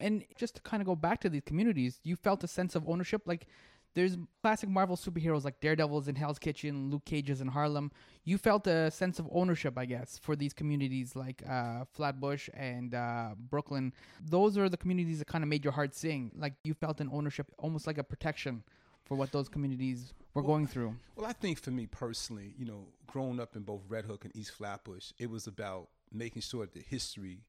[0.00, 2.88] And just to kind of go back to these communities, you felt a sense of
[2.88, 3.22] ownership.
[3.26, 3.46] Like
[3.94, 7.90] there's classic Marvel superheroes like Daredevil's in Hell's Kitchen, Luke Cage's in Harlem.
[8.24, 12.94] You felt a sense of ownership, I guess, for these communities like uh, Flatbush and
[12.94, 13.92] uh, Brooklyn.
[14.20, 16.32] Those are the communities that kind of made your heart sing.
[16.36, 18.62] Like you felt an ownership, almost like a protection
[19.04, 20.94] for what those communities were going through.
[21.16, 24.34] Well, I think for me personally, you know, growing up in both Red Hook and
[24.34, 27.40] East Flatbush, it was about making sure that the history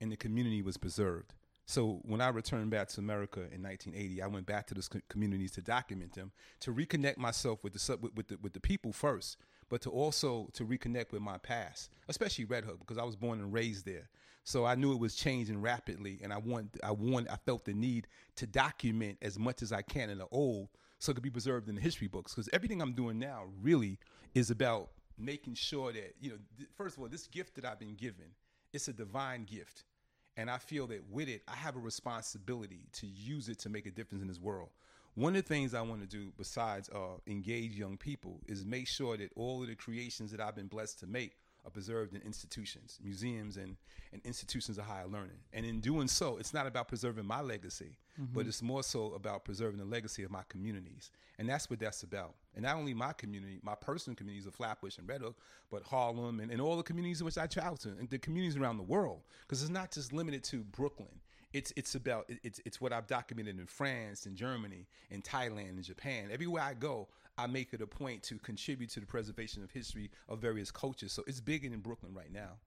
[0.00, 1.34] in the community was preserved.
[1.66, 5.52] So when I returned back to America in 1980, I went back to those communities
[5.52, 9.38] to document them, to reconnect myself with the with, with the with the people first,
[9.70, 13.40] but to also to reconnect with my past, especially Red Hook, because I was born
[13.40, 14.10] and raised there.
[14.44, 17.72] So I knew it was changing rapidly, and I want I want I felt the
[17.72, 21.30] need to document as much as I can in the old, so it could be
[21.30, 22.34] preserved in the history books.
[22.34, 23.98] Because everything I'm doing now really
[24.34, 27.78] is about making sure that you know, th- first of all, this gift that I've
[27.78, 28.26] been given,
[28.74, 29.84] it's a divine gift
[30.36, 33.86] and I feel that with it, I have a responsibility to use it to make
[33.86, 34.70] a difference in this world.
[35.14, 38.88] One of the things I want to do, besides uh, engage young people, is make
[38.88, 42.22] sure that all of the creations that I've been blessed to make are preserved in
[42.22, 43.76] institutions, museums, and,
[44.12, 45.38] and institutions of higher learning.
[45.52, 48.34] And in doing so, it's not about preserving my legacy, mm-hmm.
[48.34, 51.10] but it's more so about preserving the legacy of my communities.
[51.38, 52.34] And that's what that's about.
[52.54, 55.36] And not only my community, my personal communities of Flatbush and Red Hook,
[55.70, 58.56] but Harlem and, and all the communities in which I travel to, and the communities
[58.56, 59.22] around the world.
[59.42, 61.20] Because it's not just limited to Brooklyn.
[61.52, 65.82] It's it's about it's it's what I've documented in France, in Germany, in Thailand, in
[65.84, 66.30] Japan.
[66.32, 70.10] Everywhere I go, I make it a point to contribute to the preservation of history
[70.28, 71.12] of various cultures.
[71.12, 72.58] So it's big in Brooklyn right now.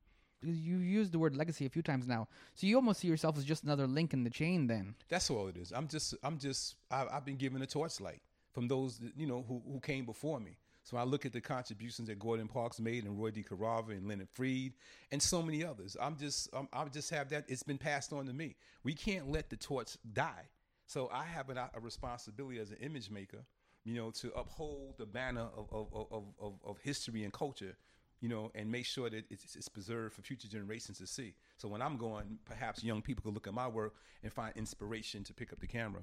[0.42, 3.44] You used the word legacy a few times now, so you almost see yourself as
[3.44, 4.68] just another link in the chain.
[4.68, 5.72] Then that's all it is.
[5.72, 8.22] I'm just, I'm just, I, have been given a torchlight
[8.54, 10.58] from those, you know, who who came before me.
[10.84, 14.30] So I look at the contributions that Gordon Parks made, and Roy DeCarava, and Leonard
[14.34, 14.74] Freed,
[15.12, 15.98] and so many others.
[16.00, 17.44] I'm just, I'm, I just have that.
[17.50, 18.56] It's been passed on to me.
[18.84, 20.48] We can't let the torch die.
[20.86, 23.40] So I have an, a responsibility as an image maker
[23.88, 27.78] you know, to uphold the banner of, of, of, of, of history and culture,
[28.20, 31.34] you know, and make sure that it's, it's, preserved for future generations to see.
[31.56, 35.24] So when I'm going, perhaps young people could look at my work and find inspiration
[35.24, 36.02] to pick up the camera.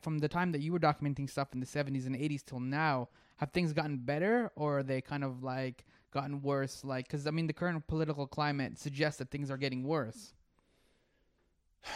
[0.00, 3.10] From the time that you were documenting stuff in the 70s and 80s till now,
[3.36, 6.82] have things gotten better or are they kind of like gotten worse?
[6.82, 10.32] Like, because I mean, the current political climate suggests that things are getting worse.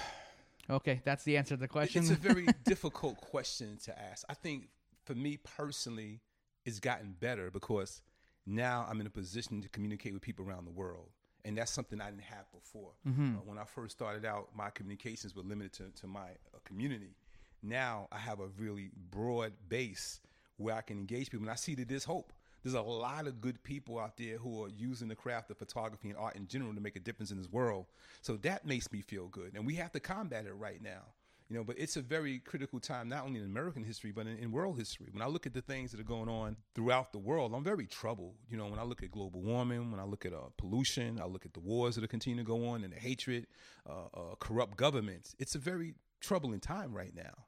[0.68, 2.02] Okay, that's the answer to the question.
[2.02, 4.26] It's a very difficult question to ask.
[4.28, 4.66] I think
[5.06, 6.20] for me personally,
[6.64, 8.02] it's gotten better because
[8.44, 11.08] now I'm in a position to communicate with people around the world.
[11.44, 12.90] And that's something I didn't have before.
[13.08, 13.36] Mm-hmm.
[13.36, 17.14] Uh, when I first started out, my communications were limited to, to my uh, community.
[17.62, 20.20] Now I have a really broad base
[20.56, 21.44] where I can engage people.
[21.44, 22.32] And I see that there's hope.
[22.64, 26.08] There's a lot of good people out there who are using the craft of photography
[26.08, 27.86] and art in general to make a difference in this world.
[28.22, 29.52] So that makes me feel good.
[29.54, 31.02] And we have to combat it right now
[31.48, 34.36] you know but it's a very critical time not only in american history but in,
[34.38, 35.08] in, world history.
[35.12, 37.86] When i look at the things that are going on throughout the world i'm very
[37.86, 38.34] troubled.
[38.48, 41.26] You know when i look at global warming when i look at uh, pollution i
[41.26, 43.46] look at the wars that are continuing to go on and the hatred
[43.88, 47.44] uh, uh, corrupt governments it's a very troubling time right now.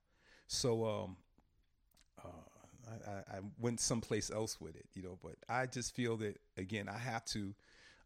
[0.47, 1.17] So um,
[2.23, 2.29] uh,
[3.07, 6.89] I, I, went someplace else with it you know but i just feel that again
[6.89, 7.55] i have to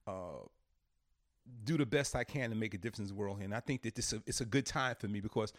[0.08, 0.42] uh,
[1.64, 3.40] do the best I can to make a difference in the world.
[3.40, 5.52] And I think that this it's a good time for me because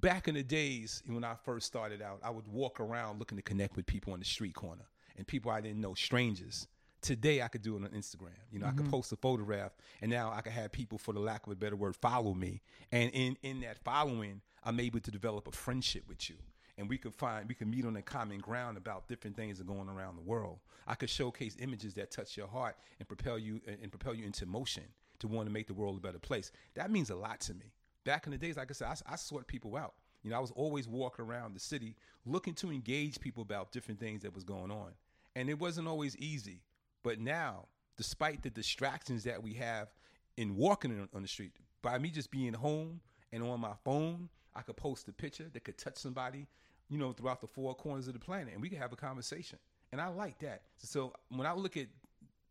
[0.00, 3.42] back in the days when I first started out, I would walk around looking to
[3.42, 4.84] connect with people on the street corner
[5.16, 6.66] and people I didn't know, strangers.
[7.02, 8.30] Today I could do it on Instagram.
[8.50, 8.74] You know, mm-hmm.
[8.74, 8.90] I could mm-hmm.
[8.90, 11.76] post a photograph and now I could have people, for the lack of a better
[11.76, 12.62] word, follow me.
[12.92, 16.36] And in, in that following, I'm able to develop a friendship with you.
[16.78, 19.64] And we could find we could meet on a common ground about different things that
[19.64, 20.58] are going around the world.
[20.86, 24.44] I could showcase images that touch your heart and propel you and propel you into
[24.44, 24.82] motion
[25.20, 26.52] to want to make the world a better place.
[26.74, 27.72] That means a lot to me
[28.06, 29.92] back in the days, like I said, I, I sort people out.
[30.22, 34.00] You know, I was always walking around the city looking to engage people about different
[34.00, 34.92] things that was going on.
[35.34, 36.62] And it wasn't always easy.
[37.02, 37.66] But now,
[37.98, 39.88] despite the distractions that we have
[40.36, 43.00] in walking on the street, by me just being home
[43.32, 46.46] and on my phone, I could post a picture that could touch somebody,
[46.88, 49.58] you know, throughout the four corners of the planet and we could have a conversation.
[49.92, 50.62] And I like that.
[50.78, 51.86] So when I look at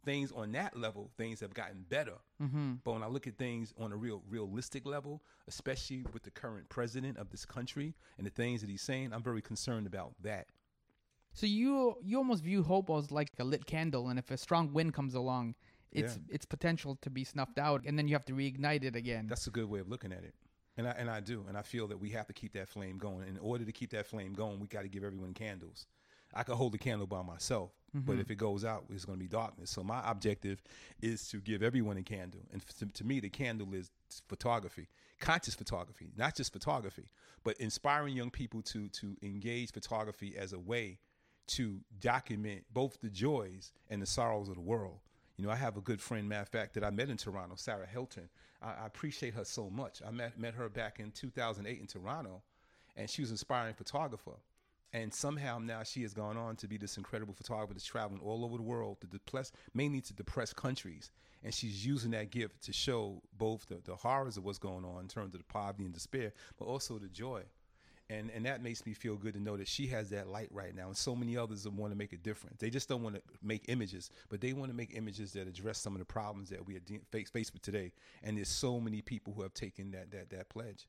[0.06, 2.16] things on that level, things have gotten better.
[2.42, 2.76] Mm-hmm.
[2.84, 6.70] But when I look at things on a real realistic level, especially with the current
[6.70, 10.48] president of this country and the things that he's saying, I'm very concerned about that.
[11.34, 14.72] So you you almost view hope as like a lit candle, and if a strong
[14.72, 15.56] wind comes along,
[15.92, 16.36] it's yeah.
[16.36, 19.28] it's potential to be snuffed out, and then you have to reignite it again.
[19.28, 20.34] That's a good way of looking at it.
[20.78, 22.98] And I and I do, and I feel that we have to keep that flame
[22.98, 23.28] going.
[23.28, 25.88] In order to keep that flame going, we got to give everyone candles.
[26.36, 28.34] I could hold the candle by myself, but if mm-hmm.
[28.34, 29.70] it goes out, it's going to be darkness.
[29.70, 30.62] So my objective
[31.02, 33.90] is to give everyone a candle, and to, to me, the candle is
[34.28, 34.88] photography,
[35.20, 37.10] conscious photography, not just photography,
[37.46, 41.00] but inspiring young people to to engage photography as a way
[41.48, 45.00] to document both the joys and the sorrows of the world.
[45.38, 47.56] You know, I have a good friend, matter of fact, that I met in Toronto,
[47.56, 48.30] Sarah Hilton.
[48.62, 50.02] I, I appreciate her so much.
[50.06, 52.42] I met met her back in 2008 in Toronto,
[52.98, 54.36] and she was an inspiring photographer.
[54.94, 58.46] And somehow now she has gone on to be this incredible photographer that's traveling all
[58.46, 61.12] over the world to depress, mainly to depressed countries.
[61.44, 65.02] And she's using that gift to show both the, the horrors of what's going on
[65.02, 67.44] in terms of the poverty and despair, but also the joy.
[68.10, 70.76] And and that makes me feel good to know that she has that light right
[70.76, 70.88] now.
[70.88, 72.58] And so many others want to make a difference.
[72.60, 75.80] They just don't want to make images, but they want to make images that address
[75.80, 77.92] some of the problems that we are de- face, faced with today.
[78.24, 80.88] And there's so many people who have taken that that that pledge.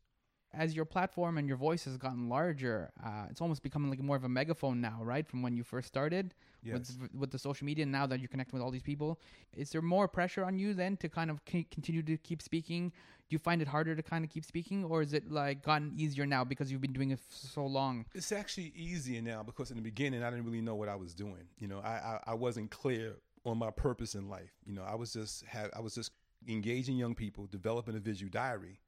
[0.54, 4.16] As your platform and your voice has gotten larger, uh, it's almost becoming like more
[4.16, 5.26] of a megaphone now, right?
[5.26, 6.96] From when you first started Yes.
[6.98, 7.84] with with the social media.
[7.84, 9.20] Now that you're connecting with all these people,
[9.52, 12.88] is there more pressure on you then to kind of c- continue to keep speaking?
[13.28, 15.92] Do you find it harder to kind of keep speaking, or is it like gotten
[15.96, 18.06] easier now because you've been doing it for so long?
[18.14, 21.12] It's actually easier now because in the beginning I didn't really know what I was
[21.14, 21.48] doing.
[21.58, 24.54] You know, I I, I wasn't clear on my purpose in life.
[24.64, 26.12] You know, I was just have I was just
[26.48, 28.78] engaging young people, developing a visual diary.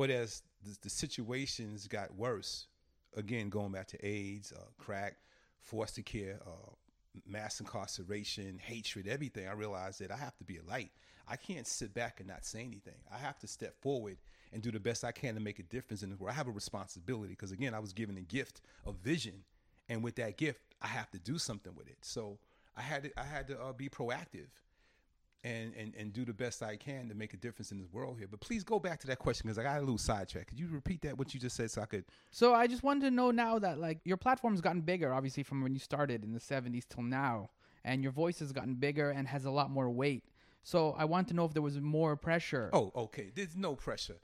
[0.00, 2.68] But as the, the situations got worse,
[3.14, 5.16] again going back to AIDS, uh, crack,
[5.58, 6.70] foster care, uh,
[7.26, 10.90] mass incarceration, hatred, everything, I realized that I have to be a light.
[11.28, 12.94] I can't sit back and not say anything.
[13.12, 14.16] I have to step forward
[14.54, 16.32] and do the best I can to make a difference in the world.
[16.32, 19.44] I have a responsibility because again, I was given a gift of vision,
[19.90, 21.98] and with that gift, I have to do something with it.
[22.00, 22.38] So
[22.74, 24.48] I had to, I had to uh, be proactive
[25.42, 28.18] and, and and do the best I can to make a difference in this world
[28.18, 28.28] here.
[28.30, 30.48] But please go back to that question because I got a little sidetracked.
[30.48, 32.04] Could you repeat that what you just said so I could?
[32.30, 35.62] So I just wanted to know now that like your platform's gotten bigger, obviously from
[35.62, 37.50] when you started in the '70s till now,
[37.84, 40.24] and your voice has gotten bigger and has a lot more weight.
[40.62, 42.68] So I want to know if there was more pressure.
[42.72, 43.30] Oh, okay.
[43.34, 44.16] There's no pressure.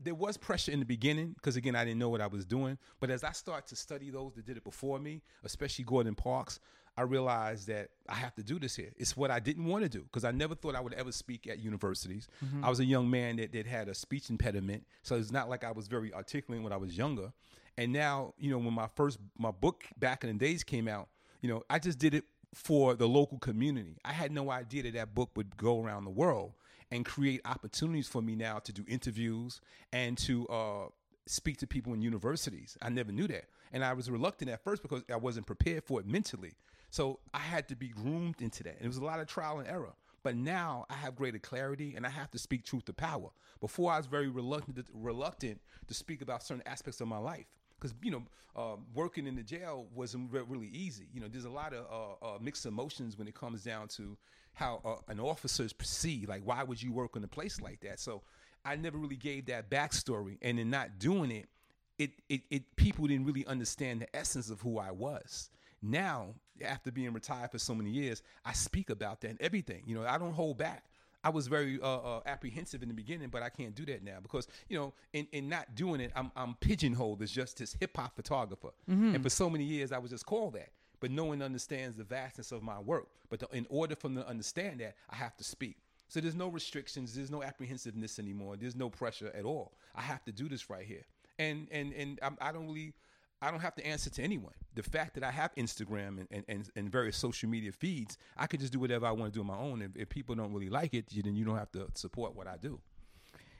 [0.00, 2.78] There was pressure in the beginning because again I didn't know what I was doing.
[3.00, 6.58] But as I start to study those that did it before me, especially Gordon Parks,
[6.96, 8.90] I realized that I have to do this here.
[8.96, 11.46] It's what I didn't want to do because I never thought I would ever speak
[11.46, 12.26] at universities.
[12.64, 15.62] I was a young man that, that had a speech impediment, so it's not like
[15.64, 17.32] I was very articulate when I was younger.
[17.76, 21.08] And now, you know, when my first my book back in the days came out,
[21.42, 23.98] you know, I just did it for the local community.
[24.04, 26.54] I had no idea that that book would go around the world
[26.90, 29.60] and create opportunities for me now to do interviews
[29.92, 30.86] and to uh,
[31.26, 32.78] speak to people in universities.
[32.80, 33.44] I never knew that.
[33.72, 36.52] And I was reluctant at first because I wasn't prepared for it mentally.
[36.96, 38.76] So I had to be groomed into that.
[38.76, 39.92] And it was a lot of trial and error.
[40.22, 43.28] But now I have greater clarity and I have to speak truth to power.
[43.60, 47.44] Before I was very reluctant to, reluctant to speak about certain aspects of my life
[47.78, 48.22] because you know
[48.56, 51.06] uh, working in the jail wasn't re- really easy.
[51.12, 54.16] You know, there's a lot of uh, uh, mixed emotions when it comes down to
[54.54, 56.30] how uh, an officer is perceived.
[56.30, 58.00] Like, why would you work in a place like that?
[58.00, 58.22] So
[58.64, 61.50] I never really gave that backstory, and in not doing it,
[61.98, 65.50] it it, it people didn't really understand the essence of who I was.
[65.86, 69.82] Now, after being retired for so many years, I speak about that and everything.
[69.86, 70.84] You know, I don't hold back.
[71.22, 74.18] I was very uh, uh, apprehensive in the beginning, but I can't do that now
[74.22, 77.96] because you know, in, in not doing it, I'm, I'm pigeonholed as just this hip
[77.96, 78.70] hop photographer,
[79.14, 80.68] and for so many years I was just called that.
[81.00, 83.08] But no one understands the vastness of my work.
[83.28, 85.76] But in order for them to understand that, I have to speak.
[86.08, 89.72] So there's no restrictions, there's no apprehensiveness anymore, there's no pressure at all.
[89.94, 91.04] I have to do this right here,
[91.38, 92.94] and and and I'm, I don't really.
[93.42, 94.54] I don't have to answer to anyone.
[94.74, 98.46] The fact that I have Instagram and, and, and, and various social media feeds, I
[98.46, 99.82] can just do whatever I want to do on my own.
[99.82, 102.46] If, if people don't really like it, you- then you don't have to support what
[102.46, 102.80] I do.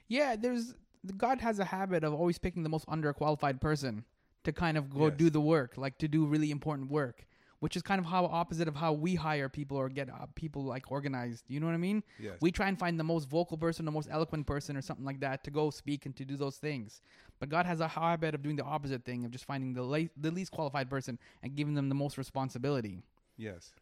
[0.09, 0.75] Yeah, there's
[1.17, 4.05] God has a habit of always picking the most underqualified person
[4.45, 5.15] to kind of go Yes.
[5.17, 7.27] do the work, like to do really important work,
[7.61, 10.65] which is kind of how opposite of how we hire people or get uh, people
[10.65, 11.45] like organized.
[11.49, 12.03] You know what I mean?
[12.19, 12.35] Yes.
[12.41, 15.21] We try and find the most vocal person, the most eloquent person, or something like
[15.21, 17.01] that to go speak and to do those things.
[17.39, 20.09] But God has a habit of doing the opposite thing of just finding the la-
[20.17, 23.03] the least qualified person and giving them the most responsibility.
[23.37, 23.73] Yes.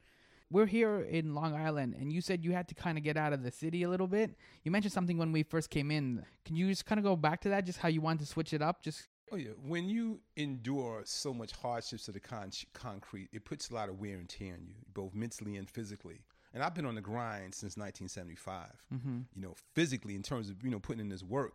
[0.50, 3.32] We're here in Long Island, and you said you had to kind of get out
[3.32, 4.36] of the city a little bit.
[4.62, 6.24] You mentioned something when we first came in.
[6.44, 8.52] Can you just kind of go back to that, just how you wanted to switch
[8.52, 8.82] it up?
[8.82, 13.70] Just Oh yeah, when you endure so much hardships of the con- concrete, it puts
[13.70, 16.20] a lot of wear and tear on you, both mentally and physically.
[16.52, 18.68] And I've been on the grind since 1975.
[19.34, 21.54] You know, physically in terms of you know putting in this work,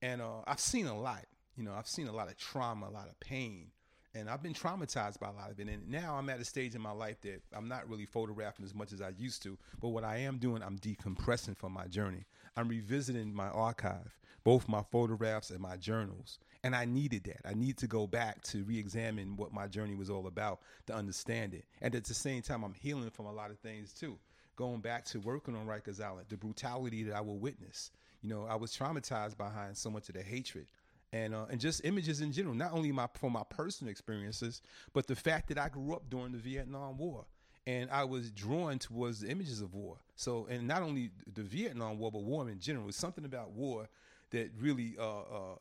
[0.00, 1.26] and uh, I've seen a lot.
[1.56, 3.70] You know, I've seen a lot of trauma, a lot of pain,
[4.14, 5.68] And I've been traumatized by a lot of it.
[5.68, 8.74] And now I'm at a stage in my life that I'm not really photographing as
[8.74, 9.58] much as I used to.
[9.80, 12.24] But what I am doing, I'm decompressing from my journey.
[12.56, 16.38] I'm revisiting my archive, both my photographs and my journals.
[16.62, 17.40] And I needed that.
[17.46, 20.94] I need to go back to re examine what my journey was all about to
[20.94, 21.64] understand it.
[21.80, 24.18] And at the same time, I'm healing from a lot of things too.
[24.56, 27.90] Going back to working on Rikers Island, the brutality that I will witness.
[28.20, 30.66] You know, I was traumatized behind so much of the hatred
[31.12, 32.54] and uh, and just images in general.
[32.54, 36.32] Not only my from my personal experiences, but the fact that I grew up during
[36.32, 37.26] the Vietnam War,
[37.66, 39.98] and I was drawn towards the images of war.
[40.16, 42.88] So, and not only the Vietnam War, but war in general.
[42.88, 43.88] It's something about war
[44.30, 45.56] that really uh, uh,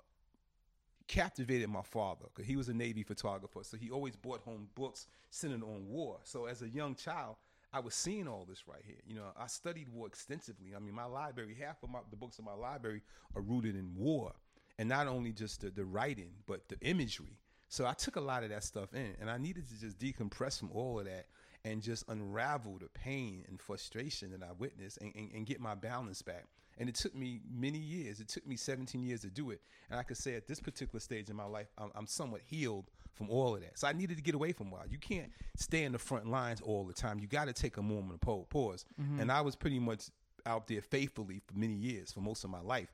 [1.08, 3.60] captivated my father because he was a Navy photographer.
[3.64, 6.20] So he always brought home books centered on war.
[6.24, 7.36] So as a young child.
[7.74, 8.98] I was seeing all this right here.
[9.08, 10.76] You know, I studied war extensively.
[10.76, 13.02] I mean, my library, half of my, the books in my library
[13.34, 14.34] are rooted in war
[14.82, 17.38] and not only just the, the writing, but the imagery.
[17.70, 20.58] So I took a lot of that stuff in, and I needed to just decompress
[20.58, 21.28] from all of that
[21.64, 25.76] and just unravel the pain and frustration that I witnessed and, and, and, get my
[25.76, 26.46] balance back.
[26.80, 28.20] And it took me many years.
[28.20, 29.62] It took me 17 years to do it.
[29.92, 32.90] And I could say at this particular stage in my life, I'm, I'm somewhat healed
[33.14, 33.78] from all of that.
[33.78, 34.88] So I needed to get away from a while.
[34.90, 37.20] You can't stay in the front lines all the time.
[37.20, 38.86] You got to take a moment of pause.
[39.00, 39.20] Mm-hmm.
[39.20, 40.06] And I was pretty much
[40.48, 42.90] out there faithfully for many years, for most of my life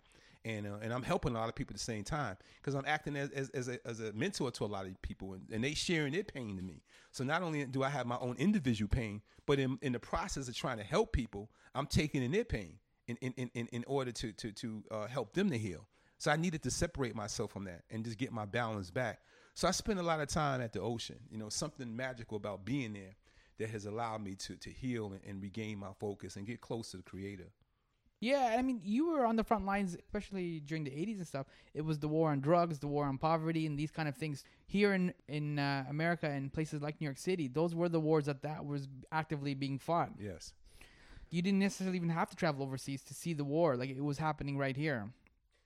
[0.47, 2.85] and uh, and I'm helping a lot of people at the same time because I'm
[2.87, 5.63] acting as as, as, a, as a mentor to a lot of people and, and
[5.63, 6.81] they sharing their pain to me.
[7.11, 10.47] So not only do I have my own individual pain, but in, in the process
[10.47, 14.11] of trying to help people, I'm taking in their pain in in, in, in order
[14.13, 15.85] to to to uh, help them to heal.
[16.17, 19.19] So I needed to separate myself from that and just get my balance back.
[19.53, 21.17] So I spend a lot of time at the ocean.
[21.29, 23.15] You know, something magical about being there
[23.59, 26.91] that has allowed me to to heal and, and regain my focus and get close
[26.91, 27.51] to the Creator.
[28.19, 31.45] Yeah, I mean, you were on the front lines, especially during the '80s and stuff.
[31.73, 34.43] It was the war on drugs, the war on poverty, and these kind of things.
[34.65, 38.25] Here in in uh, America and places like New York City, those were the wars
[38.25, 40.11] that that was actively being fought.
[40.19, 40.53] Yes,
[41.29, 44.17] you didn't necessarily even have to travel overseas to see the war; like it was
[44.17, 45.11] happening right here.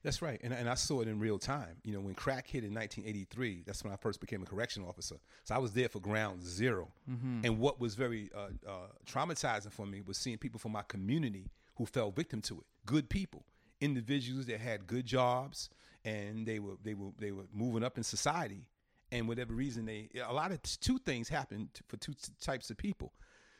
[0.02, 1.76] That's right, and and I saw it in real time.
[1.84, 5.16] You know, when crack hit in 1983, that's when I first became a correction officer.
[5.44, 7.40] So I was there for ground 0 mm-hmm.
[7.44, 8.72] And what was very uh, uh,
[9.06, 11.46] traumatizing for me was seeing people from my community
[11.82, 12.66] who fell victim to it.
[12.86, 13.44] Good people,
[13.80, 15.68] individuals that had good jobs
[16.04, 18.68] and they were they were they were moving up in society.
[19.10, 23.12] And whatever reason they a lot of two things happened for two types of people.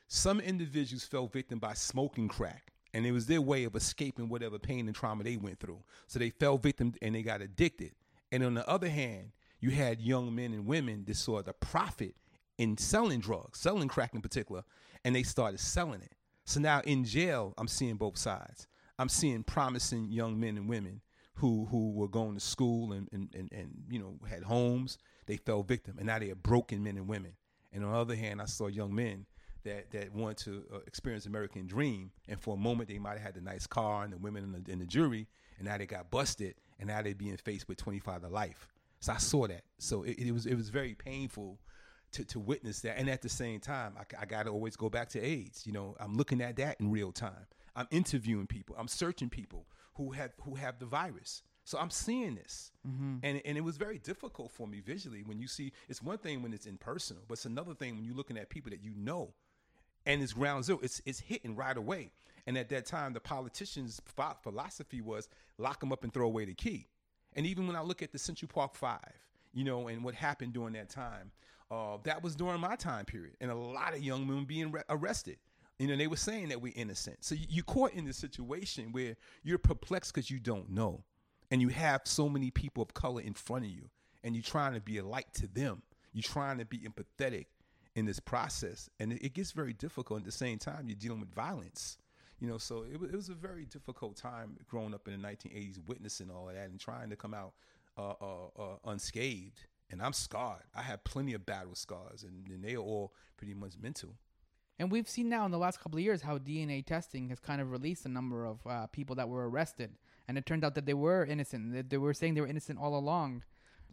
[0.06, 4.56] Some individuals fell victim by smoking crack, and it was their way of escaping whatever
[4.56, 5.82] pain and trauma they went through.
[6.06, 7.90] So they fell victim and they got addicted.
[8.30, 12.14] And on the other hand, you had young men and women that saw the profit
[12.56, 14.62] in selling drugs, selling crack in particular,
[15.04, 16.14] and they started selling it.
[16.44, 18.66] So now in jail, I'm seeing both sides.
[18.98, 21.00] I'm seeing promising young men and women
[21.34, 24.98] who who were going to school and and, and, and you know had homes.
[25.26, 27.32] They fell victim, and now they are broken men and women.
[27.72, 29.26] And on the other hand, I saw young men
[29.64, 33.22] that that want to uh, experience American dream, and for a moment they might have
[33.22, 35.26] had the nice car and the women in the, in the jury,
[35.58, 38.68] and now they got busted, and now they're being faced with 25 to life.
[39.00, 39.62] So I saw that.
[39.78, 41.58] So it, it was it was very painful
[42.12, 42.98] to, to witness that.
[42.98, 45.66] And at the same time, I, I got to always go back to AIDS.
[45.66, 47.46] You know, I'm looking at that in real time.
[47.74, 48.76] I'm interviewing people.
[48.78, 51.42] I'm searching people who have who have the virus.
[51.64, 53.18] So I'm seeing this, mm-hmm.
[53.22, 55.72] and and it was very difficult for me visually when you see.
[55.88, 58.70] It's one thing when it's impersonal, but it's another thing when you're looking at people
[58.70, 59.32] that you know,
[60.04, 60.80] and it's ground zero.
[60.82, 62.10] It's it's hitting right away.
[62.46, 64.00] And at that time, the politicians'
[64.42, 66.88] philosophy was lock them up and throw away the key.
[67.34, 69.14] And even when I look at the Central Park Five,
[69.52, 71.30] you know, and what happened during that time,
[71.72, 74.82] uh, that was during my time period, and a lot of young men being re-
[74.90, 75.38] arrested.
[75.78, 77.24] You know, they were saying that we're innocent.
[77.24, 81.02] So you, are caught in this situation where you're perplexed because you don't know,
[81.50, 83.88] and you have so many people of color in front of you,
[84.22, 85.82] and you're trying to be a light to them.
[86.12, 87.46] You're trying to be empathetic
[87.96, 90.20] in this process, and it, it gets very difficult.
[90.20, 91.96] At the same time, you're dealing with violence.
[92.38, 95.78] You know, so it, it was a very difficult time growing up in the 1980s,
[95.86, 97.54] witnessing all of that and trying to come out
[97.96, 100.64] uh, uh, uh, unscathed and I'm scarred.
[100.74, 104.14] I have plenty of battle scars, and, and they are all pretty much mental.
[104.78, 107.60] And we've seen now in the last couple of years how DNA testing has kind
[107.60, 109.92] of released a number of uh, people that were arrested,
[110.26, 111.74] and it turned out that they were innocent.
[111.74, 113.44] That they were saying they were innocent all along.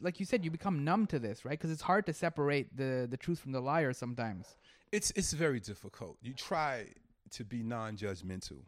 [0.02, 1.60] Like you said, you become numb to this, right?
[1.60, 4.56] Because it's hard to separate the the truth from the liar sometimes.
[4.92, 6.18] It's it's very difficult.
[6.24, 6.88] You try
[7.32, 8.64] to be non-judgmental,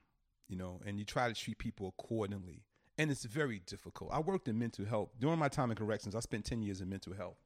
[0.50, 2.62] you know, and you try to treat people accordingly
[3.02, 4.12] and it's very difficult.
[4.14, 6.14] I worked in mental health during my time in corrections.
[6.14, 7.38] I spent ten years in mental health,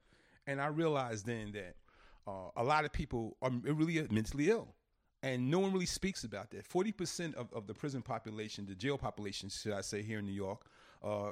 [0.46, 1.76] and I realized then that
[2.28, 4.68] uh, a lot of people are really mentally ill,
[5.24, 6.66] and no one really speaks about that.
[6.66, 10.26] Forty percent of, of the prison population, the jail population, should I say, here in
[10.26, 10.66] New York,
[11.02, 11.32] uh,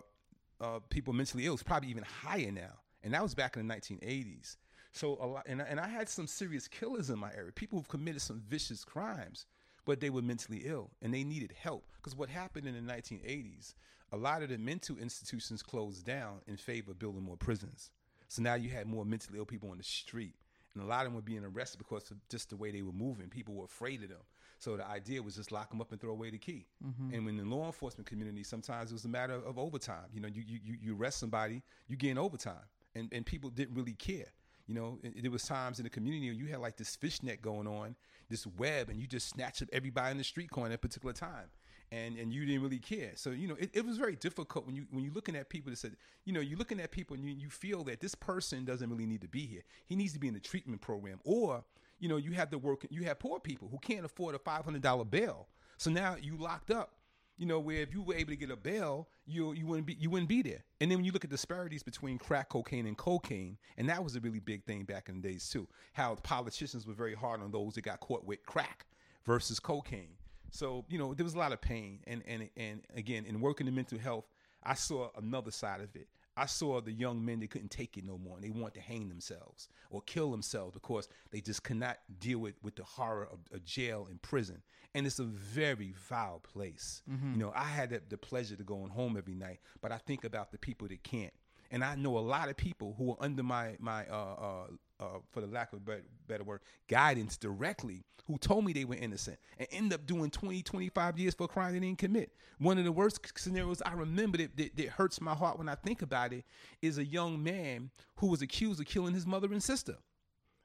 [0.62, 3.74] uh, people mentally ill is probably even higher now, and that was back in the
[3.74, 4.56] 1980s.
[4.94, 7.52] So a lot, and and I had some serious killers in my area.
[7.52, 9.48] People who've committed some vicious crimes,
[9.84, 11.86] but they were mentally ill and they needed help.
[11.98, 13.74] Because what happened in the 1980s,
[14.14, 17.90] a lot of the mental institutions closed down in favor of building more prisons.
[18.28, 20.36] So now you had more mentally ill people on the street,
[20.74, 22.94] and a lot of them were being arrested because of just the way they were
[22.94, 23.28] moving.
[23.28, 24.20] People were afraid of them.
[24.60, 26.68] So the idea was just lock them up and throw away the key.
[26.86, 27.14] Mm-hmm.
[27.14, 30.06] And when the law enforcement community, sometimes it was a matter of overtime.
[30.14, 33.94] You know, you you you arrest somebody, you gain overtime, and and people didn't really
[33.94, 34.28] care.
[34.68, 37.68] You know, there was times in the community where you had like this fishnet going
[37.68, 37.96] on,
[38.30, 41.14] this web, and you just snatch up everybody in the street corner at a particular
[41.14, 41.50] time.
[41.94, 43.12] And, and you didn't really care.
[43.16, 45.70] So, you know, it, it was very difficult when you when you're looking at people
[45.70, 48.66] that said, you know, you're looking at people and you, you feel that this person
[48.66, 49.62] doesn't really need to be here.
[49.86, 51.20] He needs to be in the treatment program.
[51.24, 51.64] Or,
[52.00, 54.66] you know, you have the work you have poor people who can't afford a five
[54.66, 55.48] hundred dollar bail.
[55.78, 56.94] So now you locked up
[57.38, 59.96] you know, where if you were able to get a bail, you you wouldn't be
[60.00, 60.64] you wouldn't be there.
[60.80, 64.16] And then when you look at disparities between crack cocaine and cocaine, and that was
[64.16, 65.68] a really big thing back in the days too.
[65.94, 68.86] How politicians were very hard on those that got caught with crack
[69.26, 70.16] versus cocaine.
[70.54, 73.68] So you know there was a lot of pain, and and and again, in working
[73.68, 74.26] in mental health,
[74.64, 76.08] I saw another side of it.
[76.36, 78.82] I saw the young men that couldn't take it no more, and they wanted to
[78.82, 83.40] hang themselves or kill themselves because they just cannot deal with, with the horror of,
[83.52, 84.62] of jail and prison.
[84.96, 87.04] And it's a very vile place.
[87.12, 87.34] Mm-hmm.
[87.34, 90.24] You know, I had the, the pleasure to going home every night, but I think
[90.24, 91.34] about the people that can't.
[91.74, 95.06] And I know a lot of people who are under my my uh, uh, uh,
[95.32, 98.96] for the lack of a better, better word, guidance directly, who told me they were
[98.96, 102.32] innocent and end up doing 20, 25 years for a crime they didn't commit.
[102.60, 105.76] One of the worst scenarios I remember that, that, that hurts my heart when I
[105.76, 106.46] think about it
[106.82, 109.98] is a young man who was accused of killing his mother and sister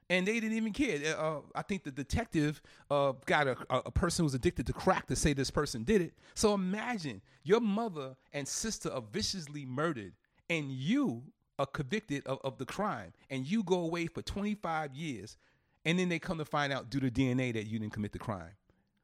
[0.09, 1.15] and they didn't even care.
[1.17, 5.07] Uh, I think the detective uh, got a, a a person who's addicted to crack
[5.07, 6.13] to say this person did it.
[6.33, 10.13] So imagine your mother and sister are viciously murdered,
[10.49, 11.23] and you
[11.57, 15.37] are convicted of, of the crime, and you go away for 25 years,
[15.85, 18.19] and then they come to find out due to DNA that you didn't commit the
[18.19, 18.51] crime.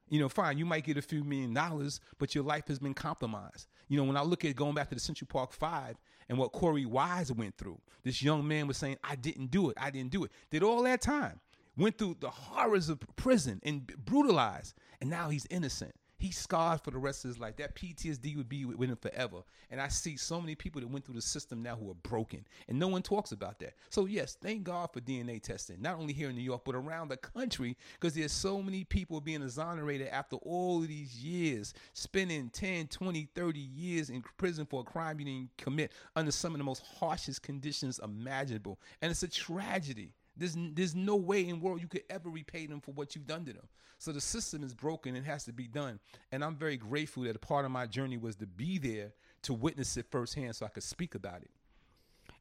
[0.08, 2.94] You know, fine, you might get a few million dollars, but your life has been
[2.94, 3.66] compromised.
[3.88, 5.96] You know, when I look at going back to the Central Park Five
[6.28, 9.76] and what Korey Wise went through, this young man was saying, I didn't do it.
[9.80, 10.30] I didn't do it.
[10.50, 11.40] Did all that time,
[11.76, 15.94] went through the horrors of prison and brutalized, and now he's innocent.
[16.18, 17.56] He's scarred for the rest of his life.
[17.56, 19.42] That PTSD would be with him forever.
[19.70, 22.46] And I see so many people that went through the system now who are broken,
[22.68, 23.74] and no one talks about that.
[23.90, 27.08] So yes, thank God for DNA testing, not only here in New York but around
[27.08, 32.48] the country, because there's so many people being exonerated after all of these years, spending
[32.50, 36.58] 10, 20, 30 years in prison for a crime you didn't commit under some of
[36.58, 40.12] the most harshest conditions imaginable, and it's a tragedy.
[40.36, 43.26] There's there's no way in the world you could ever repay them for what you've
[43.26, 43.68] done to them.
[43.98, 45.16] So the system is broken.
[45.16, 46.00] It has to be done.
[46.30, 49.12] And I'm very grateful that a part of my journey was to be there
[49.42, 51.50] to witness it firsthand, so I could speak about it.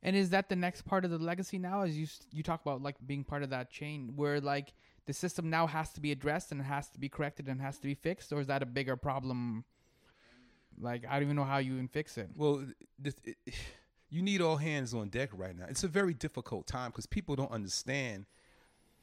[0.03, 1.81] And is that the next part of the legacy now?
[1.81, 4.73] As you you talk about like being part of that chain, where like
[5.05, 7.77] the system now has to be addressed and it has to be corrected and has
[7.77, 9.63] to be fixed, or is that a bigger problem?
[10.77, 12.29] Like I don't even know how you even fix it.
[12.35, 12.65] Well,
[12.99, 13.37] this, it,
[14.15, 15.65] you need all hands on deck right now.
[15.67, 18.25] It's a very difficult time because people don't understand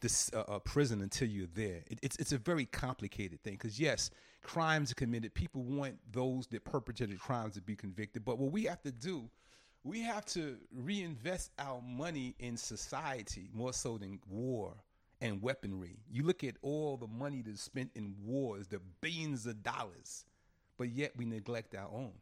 [0.01, 1.83] this uh, uh, prison until you're there.
[1.87, 4.11] It, it's it's a very complicated thing because yes,
[4.43, 5.35] crimes are committed.
[5.35, 9.29] People want those that perpetrated crimes to be convicted, but what we have to do,
[9.85, 14.73] we have to reinvest our money in society more so than war
[15.21, 15.99] and weaponry.
[16.11, 20.25] You look at all the money that's spent in wars, the billions of dollars,
[20.79, 22.13] but yet we neglect our own.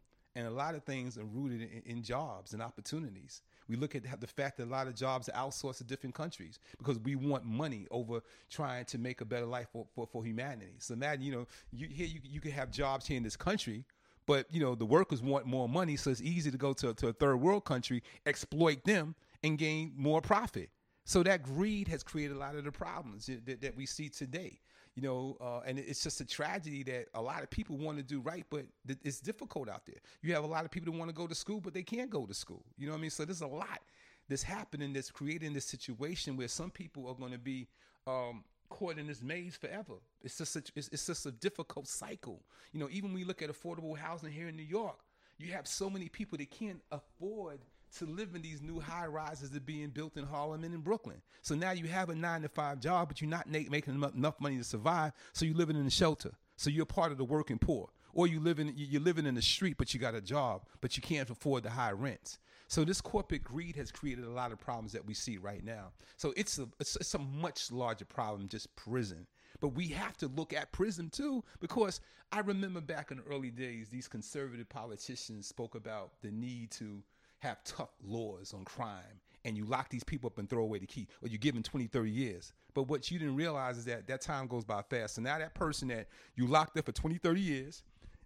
[0.41, 3.43] And a lot of things are rooted in, in jobs and opportunities.
[3.69, 6.59] We look at the fact that a lot of jobs are outsourced to different countries
[6.79, 10.73] because we want money over trying to make a better life for, for, for humanity.
[10.79, 13.85] So imagine, you know, you here you, you can have jobs here in this country,
[14.25, 17.09] but you know the workers want more money, so it's easy to go to, to
[17.09, 20.71] a third world country, exploit them, and gain more profit.
[21.05, 24.59] So that greed has created a lot of the problems that, that we see today.
[25.01, 28.05] You know, uh, and it's just a tragedy that a lot of people want to
[28.05, 29.97] do right, but th- it's difficult out there.
[30.21, 32.11] You have a lot of people that want to go to school, but they can't
[32.11, 32.63] go to school.
[32.77, 33.11] You know what I mean?
[33.11, 33.81] So there's a lot
[34.29, 37.67] that's happening that's creating this situation where some people are going to be
[38.07, 39.95] um, caught in this maze forever.
[40.21, 42.43] It's just a, it's, it's just a difficult cycle.
[42.75, 44.99] You know, even when we look at affordable housing here in New York,
[45.39, 47.61] you have so many people that can't afford
[47.99, 50.81] to live in these new high rises that are being built in Harlem and in
[50.81, 51.21] Brooklyn.
[51.43, 54.59] So now you have a nine to five job, but you're not making enough- money
[54.59, 55.13] to survive.
[55.33, 56.33] So you're living in a shelter.
[56.57, 57.91] So you're part of the working poor.
[58.13, 60.97] Or you live in, you're living in the street, but you got a job, but
[60.97, 62.39] you can't afford the high rents.
[62.67, 65.93] So this corporate greed has created a lot of problems that we see right now.
[66.17, 69.27] So it's a, it's, it's a much larger problem, just prison.
[69.61, 72.01] But we have to look at prison too, because
[72.33, 77.03] I remember back in the early days, these conservative politicians spoke about the need to
[77.41, 80.87] have tough laws on crime and you lock these people up and throw away the
[80.87, 82.53] key, or you give them 20, 30 years.
[82.75, 85.15] But what you didn't realize is that that time goes by fast.
[85.15, 87.83] So now that person that you locked up for 20, 30 years,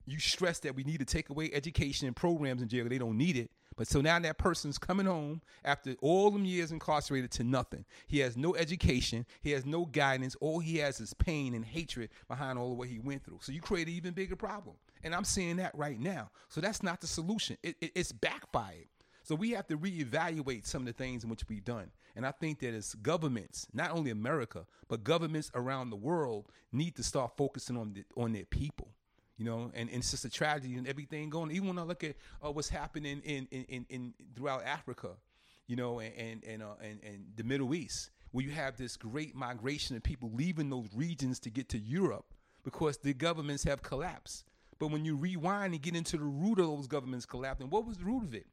[0.07, 2.87] you stress that we need to take away education and programs in jail.
[2.89, 3.51] They don't need it.
[3.77, 7.85] But so now that person's coming home after all them years incarcerated to nothing.
[8.07, 9.27] He has no education.
[9.41, 10.37] He has no guidance.
[10.41, 13.41] All he has is pain and hatred behind all of what he went through.
[13.43, 14.77] So you create an even bigger problem.
[15.03, 16.31] And I'm seeing that right now.
[16.49, 17.57] So that's not the solution.
[17.63, 18.87] It, it, it's backfired.
[19.25, 21.91] So we have to reevaluate some of the things in which we've done.
[22.15, 26.95] And I think that as governments, not only America, but governments around the world need
[26.97, 28.89] to start focusing on the, on their people
[29.37, 31.51] you know, and, and it's just a tragedy and everything going.
[31.51, 32.15] Even when I look at
[32.45, 35.11] uh, what's happening in, in, in, in, throughout Africa,
[35.67, 38.97] you know, and and and, uh, and and the Middle East, where you have this
[38.97, 42.27] great migration of people leaving those regions to get to Europe
[42.63, 44.45] because the governments have collapsed.
[44.79, 47.97] But when you rewind and get into the root of those governments collapsing, what was
[47.97, 48.47] the root of it?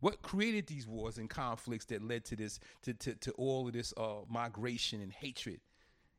[0.00, 3.72] What created these wars and conflicts that led to this, to, to, to all of
[3.72, 5.60] this uh, migration and hatred,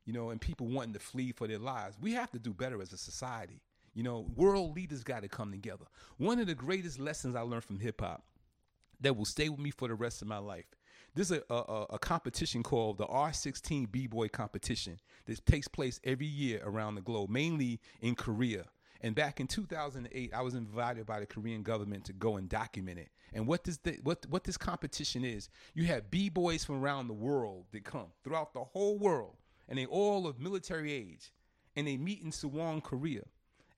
[0.04, 1.96] you know, and people wanting to flee for their lives?
[2.00, 3.60] We have to do better as a society.
[3.94, 5.84] You know, world leaders got to come together.
[6.18, 8.22] One of the greatest lessons I learned from hip hop
[9.00, 10.66] that will stay with me for the rest of my life.
[11.14, 16.26] There's a, a, a competition called the R16 B Boy competition that takes place every
[16.26, 18.66] year around the globe, mainly in Korea.
[19.00, 22.98] And back in 2008, I was invited by the Korean government to go and document
[22.98, 23.10] it.
[23.32, 27.14] And what this what what this competition is, you have b boys from around the
[27.14, 29.36] world that come throughout the whole world,
[29.68, 31.32] and they all of military age,
[31.76, 33.22] and they meet in Suwon, Korea.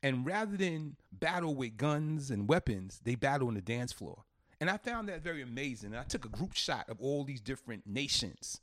[0.02, 4.24] And rather than battle with guns and weapons, they battle on the dance floor.
[4.60, 5.92] And I found that very amazing.
[5.92, 8.60] And I took a group shot of all these different nations.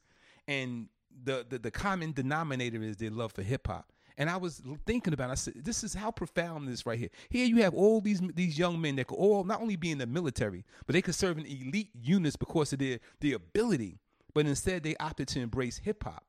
[0.48, 0.88] And
[1.24, 3.92] the, the, the common denominator is their love for hip hop.
[4.18, 5.34] And I was thinking about it.
[5.34, 7.10] I said, this is how profound this right here.
[7.30, 10.00] Here you have all these these young men that could all not only be in
[10.00, 14.00] the military, but they could serve in elite units because of their, their ability.
[14.34, 16.24] But instead they opted to embrace hip hop.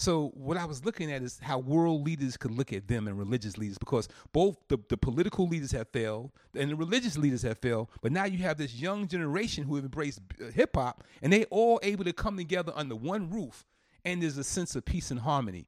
[0.00, 3.18] So what I was looking at is how world leaders could look at them and
[3.18, 7.58] religious leaders because both the, the political leaders have failed and the religious leaders have
[7.58, 7.88] failed.
[8.00, 11.44] But now you have this young generation who have embraced uh, hip hop and they
[11.50, 13.66] all able to come together under one roof
[14.02, 15.66] and there's a sense of peace and harmony.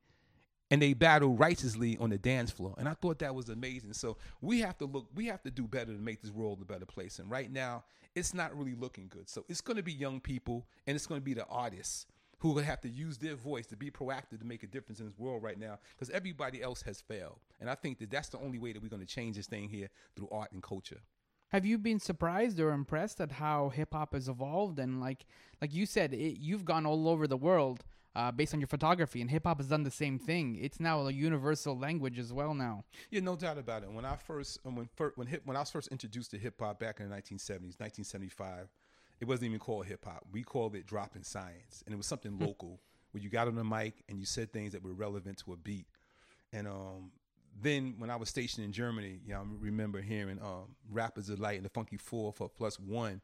[0.73, 2.75] And they battle righteously on the dance floor.
[2.79, 3.93] And I thought that was amazing.
[3.93, 6.65] So we have to look, we have to do better to make this world a
[6.65, 7.19] better place.
[7.19, 9.29] And right now, it's not really looking good.
[9.29, 12.07] So it's going to be young people and it's going to be the artists
[12.39, 15.19] who have to use their voice to be proactive to make a difference in this
[15.19, 17.39] world right now because everybody else has failed.
[17.61, 19.69] And I think that that's the only way that we're going to change this thing
[19.69, 21.03] here through art and culture.
[21.51, 24.79] Have you been surprised or impressed at how hip hop has evolved?
[24.79, 25.27] And like
[25.61, 27.85] like you said, it, you've gone all over the world
[28.15, 30.59] uh, based on your photography, and hip hop has done the same thing.
[30.61, 32.85] It's now a universal language as well now.
[33.11, 33.93] Yeah, no doubt about it.
[33.93, 37.01] When I first when when hip, when I was first introduced to hip hop back
[37.01, 38.69] in the 1970s, 1975
[39.23, 40.27] it wasn't even called hip hop.
[40.33, 42.45] We called it dropping science, and it was something hmm.
[42.45, 42.81] local
[43.13, 45.57] where you got on the mic and you said things that were relevant to a
[45.57, 45.87] beat.
[46.53, 47.13] And um,
[47.61, 51.57] then when I was stationed in Germany, you know, I remember hearing um, Rappers Delight
[51.57, 53.21] and the Funky Four for Plus One,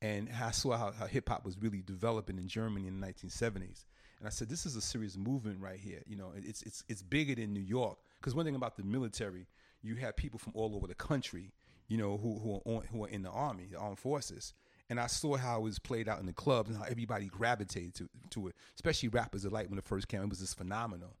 [0.00, 3.84] and I saw how, how hip hop was really developing in Germany in the 1970s.
[4.22, 6.00] And I said, this is a serious movement right here.
[6.06, 7.98] You know, it's it's it's bigger than New York.
[8.20, 9.48] Because one thing about the military,
[9.82, 11.50] you have people from all over the country,
[11.88, 14.54] you know, who who are on, who are in the army, the armed forces
[14.92, 17.94] and I saw how it was played out in the clubs and how everybody gravitated
[17.94, 20.20] to, to it, especially Rappers Delight when it first came.
[20.20, 21.16] It was just phenomenal.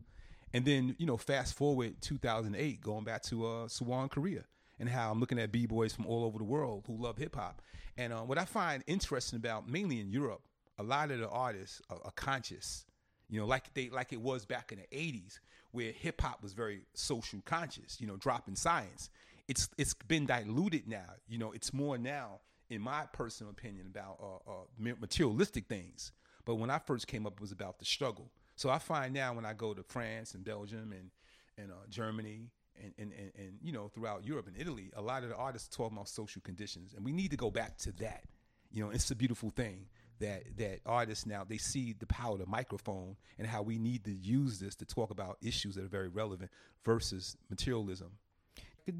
[0.52, 4.44] And then, you know, fast forward 2008, going back to uh, Suwon, Korea,
[4.78, 7.62] and how I'm looking at b-boys from all over the world who love hip hop.
[7.96, 10.42] And uh, what I find interesting about, mainly in Europe,
[10.78, 12.84] a lot of the artists are, are conscious,
[13.32, 16.52] you know, like they like it was back in the 80s, where hip hop was
[16.52, 19.08] very social conscious, you know, dropping science.
[19.48, 21.50] It's it's been diluted now, you know.
[21.52, 26.12] It's more now in my personal opinion, about uh, uh, materialistic things.
[26.44, 28.30] But when I first came up, it was about the struggle.
[28.56, 31.10] So I find now when I go to France and Belgium and
[31.56, 32.50] and uh, Germany
[32.82, 35.74] and, and, and, and, you know throughout Europe and Italy, a lot of the artists
[35.74, 38.24] talk about social conditions, and we need to go back to that.
[38.70, 39.86] You know, it's a beautiful thing
[40.22, 44.04] that that artists now they see the power of the microphone and how we need
[44.04, 46.50] to use this to talk about issues that are very relevant
[46.84, 48.10] versus materialism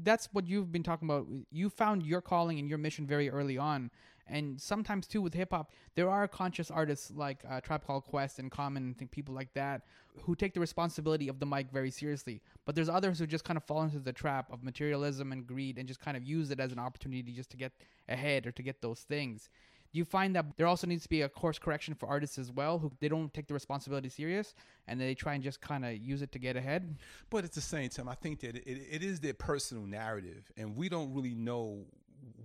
[0.03, 1.27] that's what you've been talking about.
[1.51, 3.91] You found your calling and your mission very early on.
[4.25, 8.39] And sometimes too with hip hop, there are conscious artists like uh, Tribe Called Quest
[8.39, 9.81] and Common and people like that
[10.21, 12.41] who take the responsibility of the mic very seriously.
[12.65, 15.77] But there's others who just kind of fall into the trap of materialism and greed
[15.77, 17.73] and just kind of use it as an opportunity just to get
[18.07, 19.49] ahead or to get those things
[19.93, 22.51] do you find that there also needs to be a course correction for artists as
[22.51, 24.55] well who they don't take the responsibility serious
[24.87, 26.97] and they try and just kind of use it to get ahead
[27.29, 30.75] but at the same time i think that it, it is their personal narrative and
[30.75, 31.85] we don't really know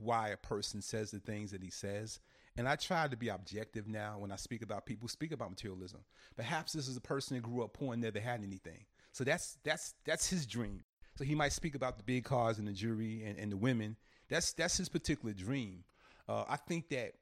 [0.00, 2.20] why a person says the things that he says
[2.58, 6.00] and I try to be objective now when I speak about people, speak about materialism.
[6.36, 8.84] Perhaps this is a person that grew up poor and never had anything.
[9.12, 10.82] So that's that's that's his dream.
[11.16, 13.96] So he might speak about the big cars and the jewelry and, and the women.
[14.28, 15.84] That's that's his particular dream.
[16.28, 17.12] Uh, I think that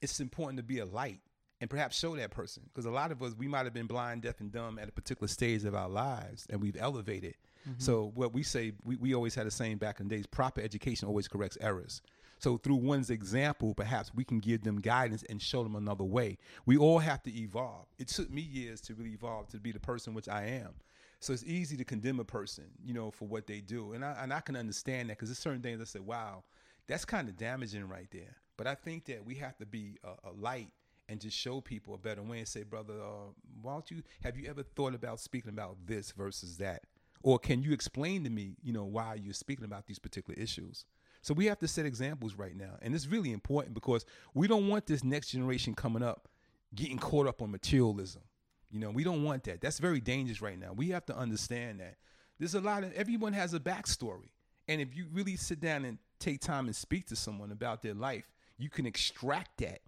[0.00, 1.20] it's important to be a light
[1.60, 4.22] and perhaps show that person because a lot of us we might have been blind,
[4.22, 7.34] deaf, and dumb at a particular stage of our lives, and we've elevated.
[7.68, 7.80] Mm-hmm.
[7.80, 10.60] So what we say, we, we always had a saying back in the days: proper
[10.60, 12.02] education always corrects errors.
[12.38, 16.36] So through one's example, perhaps we can give them guidance and show them another way.
[16.66, 17.86] We all have to evolve.
[17.98, 20.74] It took me years to really evolve to be the person which I am.
[21.20, 24.16] So it's easy to condemn a person, you know, for what they do, and I
[24.20, 26.44] and I can understand that because there's certain things I say, wow,
[26.86, 28.36] that's kind of damaging right there.
[28.56, 30.70] But I think that we have to be a, a light
[31.08, 33.30] and just show people a better way and say, brother, uh,
[33.62, 36.82] why don't you have you ever thought about speaking about this versus that?
[37.22, 40.84] Or can you explain to me, you know, why you're speaking about these particular issues?
[41.22, 42.76] So we have to set examples right now.
[42.82, 44.04] And it's really important because
[44.34, 46.28] we don't want this next generation coming up
[46.74, 48.22] getting caught up on materialism.
[48.70, 49.60] You know, we don't want that.
[49.60, 50.72] That's very dangerous right now.
[50.72, 51.96] We have to understand that.
[52.38, 54.30] There's a lot of everyone has a backstory.
[54.68, 57.94] And if you really sit down and take time and speak to someone about their
[57.94, 59.80] life, you can extract that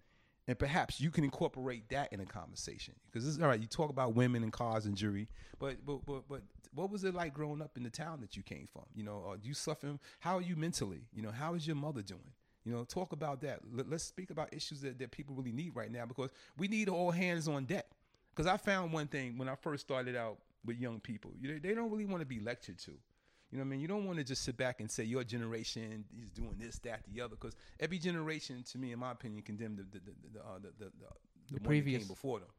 [0.47, 3.59] and perhaps you can incorporate that in a conversation because it's all right.
[3.59, 5.27] You talk about women and cars and jury
[5.59, 6.41] but but but but
[6.73, 8.83] what was it like growing up in the town that you came from?
[8.95, 9.99] You know, uh, are you suffering?
[10.19, 11.01] How are you mentally?
[11.13, 12.31] You know, how is your mother doing?
[12.65, 13.61] You know, talk about that.
[13.71, 16.89] Let, us speak about issues that, that people really need right now because we need
[16.89, 17.87] all hands on deck.
[18.35, 21.59] Because I found one thing when I first started out with young people, you know,
[21.59, 22.91] they don't really want to be lectured to.
[23.51, 23.79] You know what I mean?
[23.79, 27.01] You don't want to just sit back and say your generation is doing this, that,
[27.11, 30.39] the other, because every generation, to me, in my opinion, condemned the the the the,
[30.39, 32.03] uh, the, the, the, the, previous.
[32.03, 32.49] came before them.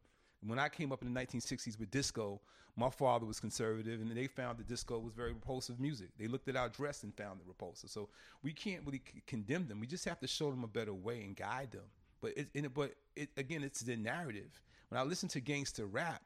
[0.45, 2.41] When I came up in the 1960s with disco,
[2.77, 6.09] my father was conservative, and they found that disco was very repulsive music.
[6.19, 7.91] They looked at our dress and found it repulsive.
[7.91, 8.09] So
[8.43, 9.81] we can't really c- condemn them.
[9.81, 11.85] We just have to show them a better way and guide them.
[12.21, 14.61] But it, it but it, again, it's the narrative.
[14.89, 16.23] When I listen to gangster rap,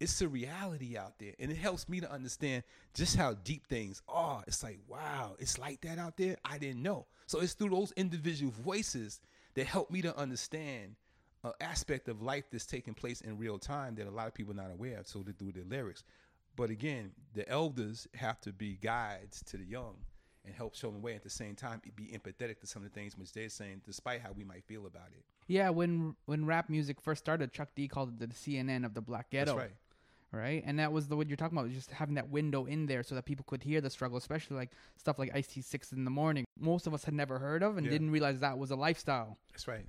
[0.00, 2.62] it's a reality out there and it helps me to understand
[2.94, 4.44] just how deep things are.
[4.46, 6.36] It's like wow it's like that out there?
[6.44, 7.06] I didn't know.
[7.26, 9.20] So it's through those individual voices
[9.54, 10.94] that help me to understand
[11.44, 14.52] an aspect of life that's taking place in real time that a lot of people
[14.52, 16.04] are not aware of so they do their lyrics.
[16.56, 19.96] But again the elders have to be guides to the young
[20.44, 21.14] and help show them the way.
[21.14, 24.20] At the same time be empathetic to some of the things which they're saying despite
[24.20, 25.24] how we might feel about it.
[25.48, 29.00] Yeah when when rap music first started chuck d called it the cnn of the
[29.00, 29.56] black ghetto.
[29.56, 29.74] That's right
[30.32, 30.62] right?
[30.66, 33.14] And that was the what you're talking about, just having that window in there so
[33.14, 36.10] that people could hear the struggle, especially like stuff like Ice T Six in the
[36.10, 36.44] morning.
[36.58, 37.92] Most of us had never heard of and yeah.
[37.92, 39.38] didn't realize that was a lifestyle.
[39.52, 39.86] That's right.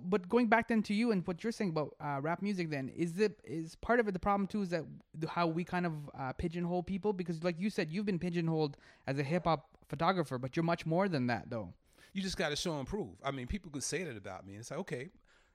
[0.00, 2.88] But going back then to you and what you're saying about uh, rap music, then
[2.88, 4.84] is it is part of it the problem too is that
[5.28, 9.18] how we kind of uh, pigeonhole people because like you said, you've been pigeonholed as
[9.18, 11.74] a hip hop photographer, but you're much more than that though.
[12.12, 13.10] You just got to show and prove.
[13.24, 14.54] I mean, people could say that about me.
[14.54, 15.10] It's like, okay,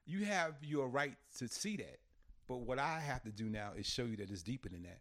[0.06, 1.98] you have your right to see that
[2.46, 5.00] but what I have to do now is show you that it's deeper than that.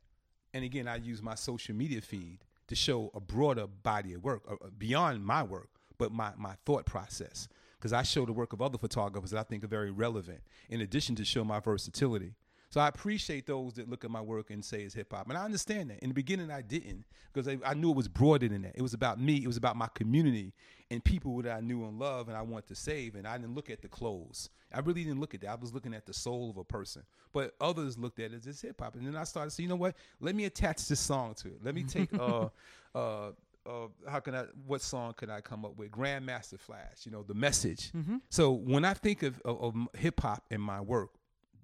[0.53, 4.43] And again, I use my social media feed to show a broader body of work
[4.49, 7.47] uh, uh beyond my work, but my, my thought process.
[7.77, 10.39] Because I show the work of other photographers that I think are very relevant,
[10.69, 12.33] in addition to show my versatility.
[12.73, 15.29] So I appreciate those that look at my work and say it's hip hop.
[15.29, 15.99] And I understand that.
[15.99, 18.71] In the beginning, I didn't because I, I, knew it was broader than that.
[18.73, 20.53] It was about me, it was about my community
[20.89, 23.13] and people that I knew and loved and I want to save.
[23.13, 24.49] And I didn't look at the clothes.
[24.73, 25.49] I really didn't look at that.
[25.49, 27.03] I was looking at the soul of a person.
[27.31, 28.95] But others looked at it as hip hop.
[28.95, 29.95] And then I started to say, you know what?
[30.19, 31.63] Let me attach this song to it.
[31.63, 32.49] Let me take uh
[32.95, 33.31] uh
[33.65, 34.43] uh, how can I?
[34.67, 35.91] What song could I come up with?
[35.91, 37.91] Grandmaster Flash, you know, the message.
[37.93, 38.17] Mm-hmm.
[38.29, 41.11] So when I think of, of, of hip hop in my work,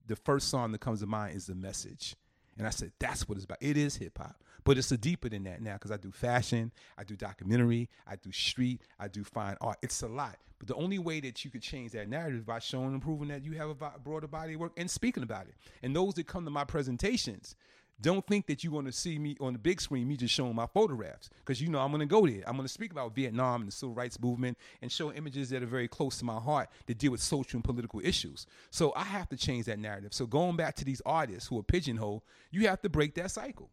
[0.07, 2.16] the first song that comes to mind is the message.
[2.57, 3.57] And I said, that's what it's about.
[3.62, 6.72] It is hip hop, but it's a deeper than that now because I do fashion,
[6.97, 9.78] I do documentary, I do street, I do fine art.
[9.82, 10.38] It's a lot.
[10.60, 13.30] But the only way that you could change that narrative is by showing and proving
[13.30, 15.55] that you have a broader body of work and speaking about it.
[15.84, 17.55] And those that come to my presentations,
[18.01, 20.55] don't think that you're going to see me on the big screen, me just showing
[20.55, 22.43] my photographs, because you know I'm going to go there.
[22.47, 25.64] I'm going to speak about Vietnam and the civil rights movement and show images that
[25.64, 28.45] are very close to my heart that deal with social and political issues.
[28.72, 30.14] So I have to change that narrative.
[30.14, 33.70] So going back to these artists who are pigeonholed, you have to break that cycle.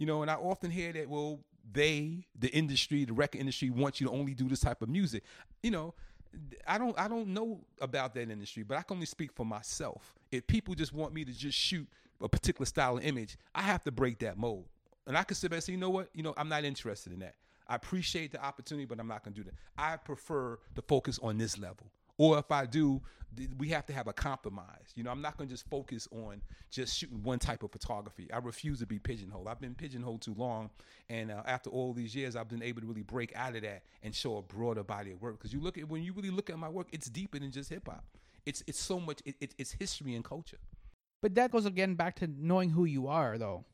[0.00, 1.40] You know, and I often hear that, well,
[1.70, 5.22] they, the industry, the record industry, wants you to only do this type of music.
[5.62, 5.94] You know,
[6.66, 10.14] I don't I don't know about that industry, but I can only speak for myself.
[10.32, 11.86] If people just want me to just shoot
[12.22, 14.64] a particular style of image, I have to break that mold.
[15.06, 16.08] And I can sit back and say, you know what?
[16.14, 17.34] You know, I'm not interested in that.
[17.68, 19.54] I appreciate the opportunity, but I'm not going to do that.
[19.76, 21.86] I prefer to focus on this level.
[22.20, 23.00] Or if I do,
[23.56, 24.92] we have to have a compromise.
[24.94, 28.30] You know, I'm not going to just focus on just shooting one type of photography.
[28.30, 29.48] I refuse to be pigeonholed.
[29.48, 30.68] I've been pigeonholed too long,
[31.08, 33.84] and uh, after all these years, I've been able to really break out of that
[34.02, 35.38] and show a broader body of work.
[35.38, 37.70] Because you look at when you really look at my work, it's deeper than just
[37.70, 38.04] hip hop.
[38.44, 39.22] It's it's so much.
[39.24, 40.58] It, it, it's history and culture.
[41.22, 43.64] But that goes again back to knowing who you are, though.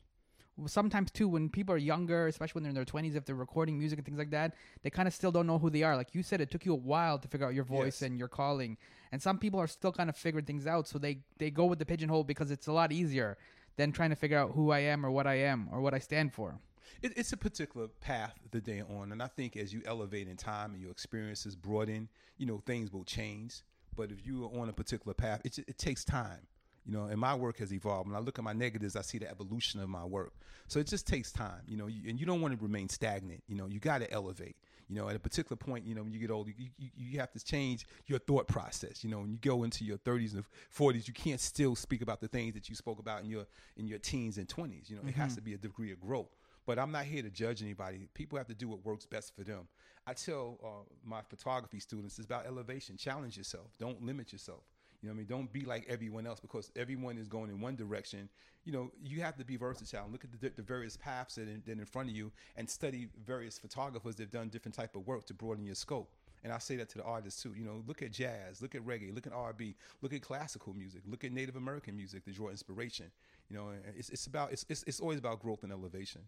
[0.65, 3.77] Sometimes too, when people are younger, especially when they're in their twenties, if they're recording
[3.77, 5.95] music and things like that, they kind of still don't know who they are.
[5.95, 8.09] Like you said, it took you a while to figure out your voice Yes.
[8.09, 8.77] and your calling.
[9.11, 11.79] And some people are still kind of figuring things out, so they they go with
[11.79, 13.37] the pigeonhole because it's a lot easier
[13.75, 15.99] than trying to figure out who I am or what I am or what I
[15.99, 16.59] stand for.
[17.03, 20.37] It, it's a particular path that they're on, and I think as you elevate in
[20.37, 23.61] time and your experiences broaden, you know things will change.
[23.95, 26.47] But if you are on a particular path, it, it takes time.
[26.87, 28.07] You know, and my work has evolved.
[28.07, 30.31] When I look at my negatives, I see the evolution of my work.
[30.69, 31.61] So it just takes time.
[31.67, 33.43] You know, and you don't want to remain stagnant.
[33.47, 34.55] You know, you got to elevate.
[34.87, 37.19] You know, at a particular point, you know, when you get older, you, you, you
[37.19, 39.03] have to change your thought process.
[39.03, 42.21] You know, when you go into your 30s and 40s, you can't still speak about
[42.21, 44.89] the things that you spoke about in your in your teens and 20s.
[44.89, 46.33] You know, it has to be a degree of growth.
[46.65, 48.07] But I'm not here to judge anybody.
[48.13, 49.67] People have to do what works best for them.
[50.05, 50.67] I tell uh,
[51.03, 52.95] my photography students it's about elevation.
[52.95, 53.67] Challenge yourself.
[53.77, 54.63] Don't limit yourself.
[55.01, 55.27] You know I mean?
[55.27, 58.29] Don't be like everyone else because everyone is going in one direction.
[58.65, 60.07] You know, you have to be versatile.
[60.11, 63.07] Look at the, the various paths that in, that in front of you and study
[63.25, 66.11] various photographers that have done different type of work to broaden your scope.
[66.43, 67.53] And I say that to the artists too.
[67.57, 71.01] You know, look at jazz, look at reggae, look at R&B, look at classical music,
[71.07, 73.11] look at Native American music to draw inspiration.
[73.49, 76.21] You know, it's, it's about it's, it's it's always about growth and elevation.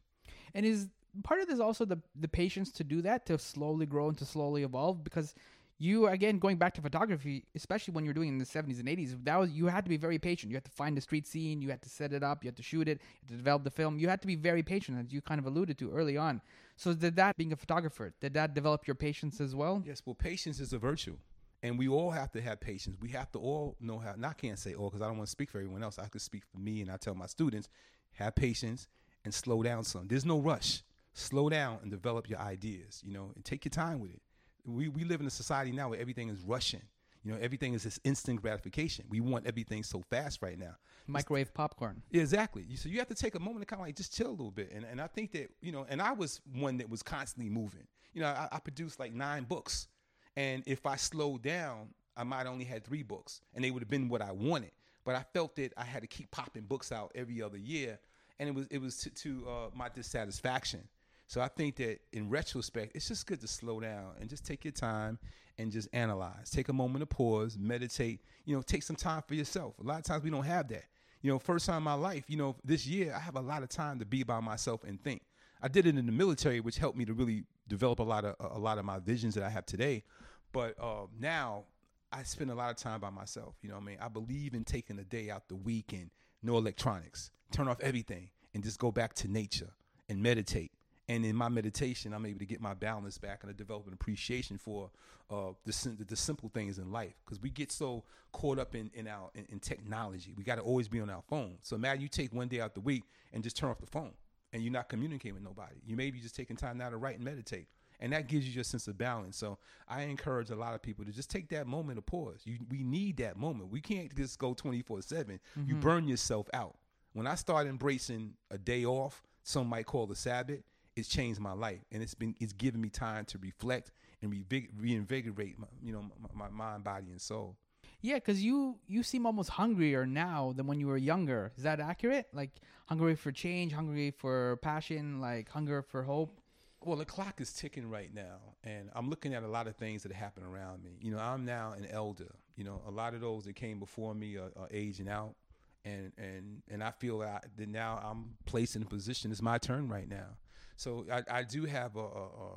[0.54, 0.88] And is
[1.24, 4.26] part of this also the the patience to do that to slowly grow and to
[4.26, 5.36] slowly evolve because
[5.80, 8.88] you again going back to photography, especially when you're doing it in the 70s and
[8.88, 10.52] 80s, that was you had to be very patient.
[10.52, 12.58] You had to find the street scene, you had to set it up, you had
[12.58, 13.98] to shoot it, to develop the film.
[13.98, 16.42] You had to be very patient, as you kind of alluded to early on.
[16.76, 19.82] So did that being a photographer, did that develop your patience as well?
[19.86, 21.16] Yes, well, patience is a virtue,
[21.64, 22.98] and we all have to have patience.
[23.02, 24.12] We have to all know how.
[24.12, 25.98] And I can't say all because I don't want to speak for everyone else.
[25.98, 27.70] I could speak for me, and I tell my students,
[28.14, 28.88] have patience
[29.24, 30.08] and slow down some.
[30.08, 30.84] There's no rush.
[31.14, 33.02] Slow down and develop your ideas.
[33.06, 34.22] You know, and take your time with it.
[34.66, 36.82] We we live in a society now where everything is rushing.
[37.24, 39.06] You know, everything is this instant gratification.
[39.10, 40.76] We want everything so fast right now.
[41.06, 42.02] Microwave popcorn.
[42.12, 42.66] Yeah, exactly.
[42.76, 44.52] So you have to take a moment to kind of like just chill a little
[44.52, 44.72] bit.
[44.74, 47.88] And and I think that you know, and I was one that was constantly moving.
[48.14, 49.88] You know, I, I produced like nine books,
[50.36, 53.90] and if I slowed down, I might only had three books, and they would have
[53.90, 54.72] been what I wanted.
[55.04, 58.00] But I felt that I had to keep popping books out every other year,
[58.40, 60.88] and it was it was to, to uh, my dissatisfaction.
[61.30, 64.66] So I think that in retrospect, it's just good to slow down and just take
[64.66, 65.20] your time
[65.60, 66.50] and just analyze.
[66.50, 68.22] Take a moment to pause, meditate.
[68.46, 69.76] You know, take some time for yourself.
[69.80, 70.86] A lot of times we don't have that.
[71.22, 73.62] You know, first time in my life, you know, this year I have a lot
[73.62, 75.22] of time to be by myself and think.
[75.62, 78.36] I did it in the military, which helped me to really develop a lot of
[78.40, 80.04] a lot of my visions that I have today.
[80.52, 81.66] But uh, now
[82.12, 83.54] I spend a lot of time by myself.
[83.62, 83.98] You know what I mean?
[84.02, 86.10] I believe in taking a day out the week and
[86.42, 89.70] no electronics, turn off everything, and just go back to nature
[90.08, 90.72] and meditate.
[91.10, 93.94] And in my meditation, I'm able to get my balance back and I develop an
[93.94, 94.92] appreciation for
[95.30, 97.16] uh, the, the simple things in life.
[97.26, 100.62] Because we get so caught up in, in our in, in technology, we got to
[100.62, 101.58] always be on our phone.
[101.62, 103.04] So imagine you take one day out the week
[103.34, 104.14] and just turn off the phone,
[104.54, 105.76] and you're not communicating with nobody.
[105.86, 107.68] You may be just taking time now to write and meditate
[108.00, 109.38] and that gives you your sense of balance.
[109.38, 109.58] So
[109.88, 112.42] I encourage a lot of people to just take that moment of pause.
[112.46, 113.70] You, we need that moment.
[113.70, 115.40] We can't just go 24 7.
[115.66, 116.76] You burn yourself out.
[117.14, 120.60] When I start embracing a day off, some might call the Sabbath,
[121.00, 123.92] it's changed my life, and it's been it's given me time to reflect
[124.22, 127.56] and revig- reinvigorate, my, you know, my, my mind, body, and soul.
[128.02, 131.52] Yeah, because you you seem almost hungrier now than when you were younger.
[131.58, 132.28] Is that accurate?
[132.34, 132.52] Like
[132.88, 136.40] hungry for change, hungry for passion, like hunger for hope.
[136.82, 140.04] Well, the clock is ticking right now, and I'm looking at a lot of things
[140.04, 140.92] that happen around me.
[141.02, 142.34] You know, I'm now an elder.
[142.56, 145.36] You know, a lot of those that came before me are, are aging out,
[145.84, 149.30] and and and I feel that, that now I'm placed in a position.
[149.32, 150.38] It's my turn right now.
[150.80, 152.50] So I, I do have a, a, a,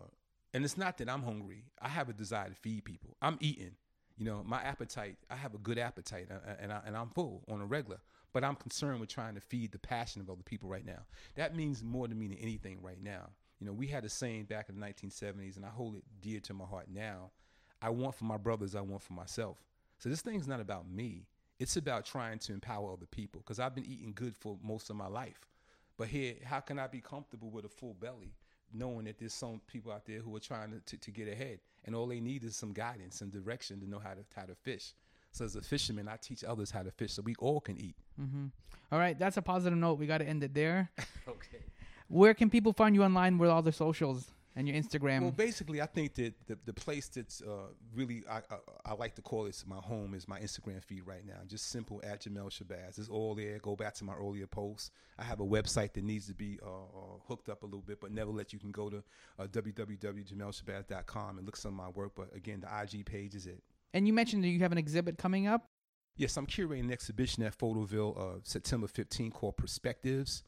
[0.55, 1.65] and it's not that I'm hungry.
[1.81, 3.17] I have a desire to feed people.
[3.21, 3.73] I'm eating.
[4.17, 5.17] You know, my appetite.
[5.29, 7.99] I have a good appetite, uh, and I, and I'm full on a regular.
[8.33, 11.01] But I'm concerned with trying to feed the passion of other people right now.
[11.35, 13.31] That means more to me than anything right now.
[13.59, 16.39] You know, we had a saying back in the 1970s, and I hold it dear
[16.41, 17.33] to my heart now.
[17.81, 19.59] I want for my brothers, I want for myself.
[19.99, 21.27] So this thing's not about me.
[21.59, 24.97] It's about trying to empower other people because I've been eating good for most of
[24.97, 25.49] my life.
[25.97, 28.35] But here, how can I be comfortable with a full belly,
[28.73, 31.61] knowing that there's some people out there who are trying to, to, to get ahead,
[31.85, 34.55] and all they need is some guidance and direction to know how to how to
[34.55, 34.95] fish.
[35.33, 37.97] So as a fisherman, I teach others how to fish, so we all can eat.
[38.21, 38.47] Mm-hmm.
[38.91, 39.99] All right, that's a positive note.
[39.99, 40.91] We got to end it there.
[41.29, 41.63] Okay.
[42.09, 45.23] Where can people find you online with all the socials and your Instagram?
[45.23, 48.43] Well, basically, I think that the, the place that's uh, really I, I,
[48.87, 51.39] I like to call this my home is my Instagram feed right now.
[51.47, 52.99] Just simple at Jamel Shabazz.
[52.99, 53.59] It's all there.
[53.59, 54.91] Go back to my earlier posts.
[55.19, 58.01] I have a website that needs to be uh, uh, hooked up a little bit,
[58.01, 59.03] but nevertheless, you can go to
[59.39, 62.13] uh, www.jamelshabazz.com and look some of my work.
[62.15, 63.63] But again, the IG page is it.
[63.95, 65.69] and you mentioned that you have an exhibit coming up.
[66.17, 70.43] Yes, I'm curating an exhibition at Photoville uh, September 15 called Perspectives.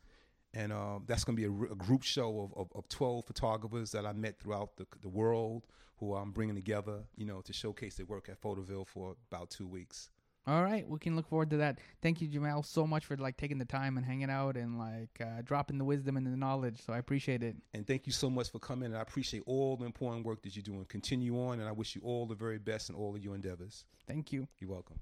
[0.54, 3.90] And uh, that's going to be a, a, group show of, of, of, 12 photographers
[3.90, 7.96] that I met throughout the, the world who I'm bringing together, you know, to showcase
[7.96, 10.10] their work at Photoville for about two weeks.
[10.46, 11.78] All right, we can look forward to that.
[12.02, 15.18] Thank you, Jamel, so much for like taking the time and hanging out and like
[15.18, 16.82] uh, dropping the wisdom and the knowledge.
[16.84, 17.56] So I appreciate it.
[17.72, 18.88] And thank you so much for coming.
[18.88, 20.84] And I appreciate all the important work that you're doing.
[20.84, 23.86] Continue on, and I wish you all the very best in all of your endeavors.
[24.06, 24.46] Thank you.
[24.58, 25.00] You're welcome.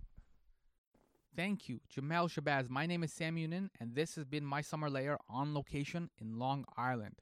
[1.34, 2.68] Thank you, Jamel Shabazz.
[2.68, 6.38] My name is Sam Younan, and this has been My Summer Lair on location in
[6.38, 7.20] Long Island.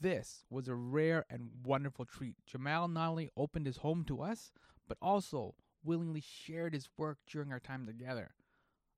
[0.00, 2.34] This was a rare and wonderful treat.
[2.44, 4.50] Jamal not only opened his home to us,
[4.88, 8.34] but also willingly shared his work during our time together.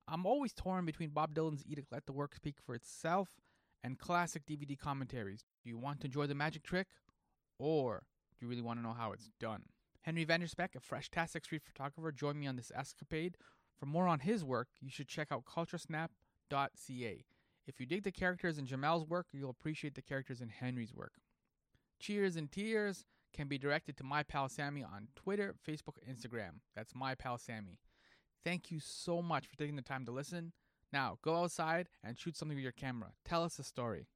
[0.08, 3.28] I'm always torn between Bob Dylan's edict Let the Work Speak for Itself
[3.84, 5.44] and classic DVD commentaries.
[5.62, 6.86] Do you want to enjoy the magic trick?
[7.58, 8.06] Or
[8.40, 9.64] do you really want to know how it's done?
[10.00, 13.36] Henry Vanderspeck, a fresh-tastic street photographer, joined me on this escapade.
[13.78, 17.24] For more on his work, you should check out culturesnap.ca.
[17.66, 21.12] If you dig the characters in Jamel's work, you'll appreciate the characters in Henry's work.
[22.00, 26.60] Cheers and tears can be directed to my pal Sammy on Twitter, Facebook, Instagram.
[26.74, 27.78] That's my pal Sammy.
[28.44, 30.52] Thank you so much for taking the time to listen.
[30.92, 33.12] Now, go outside and shoot something with your camera.
[33.24, 34.06] Tell us a story.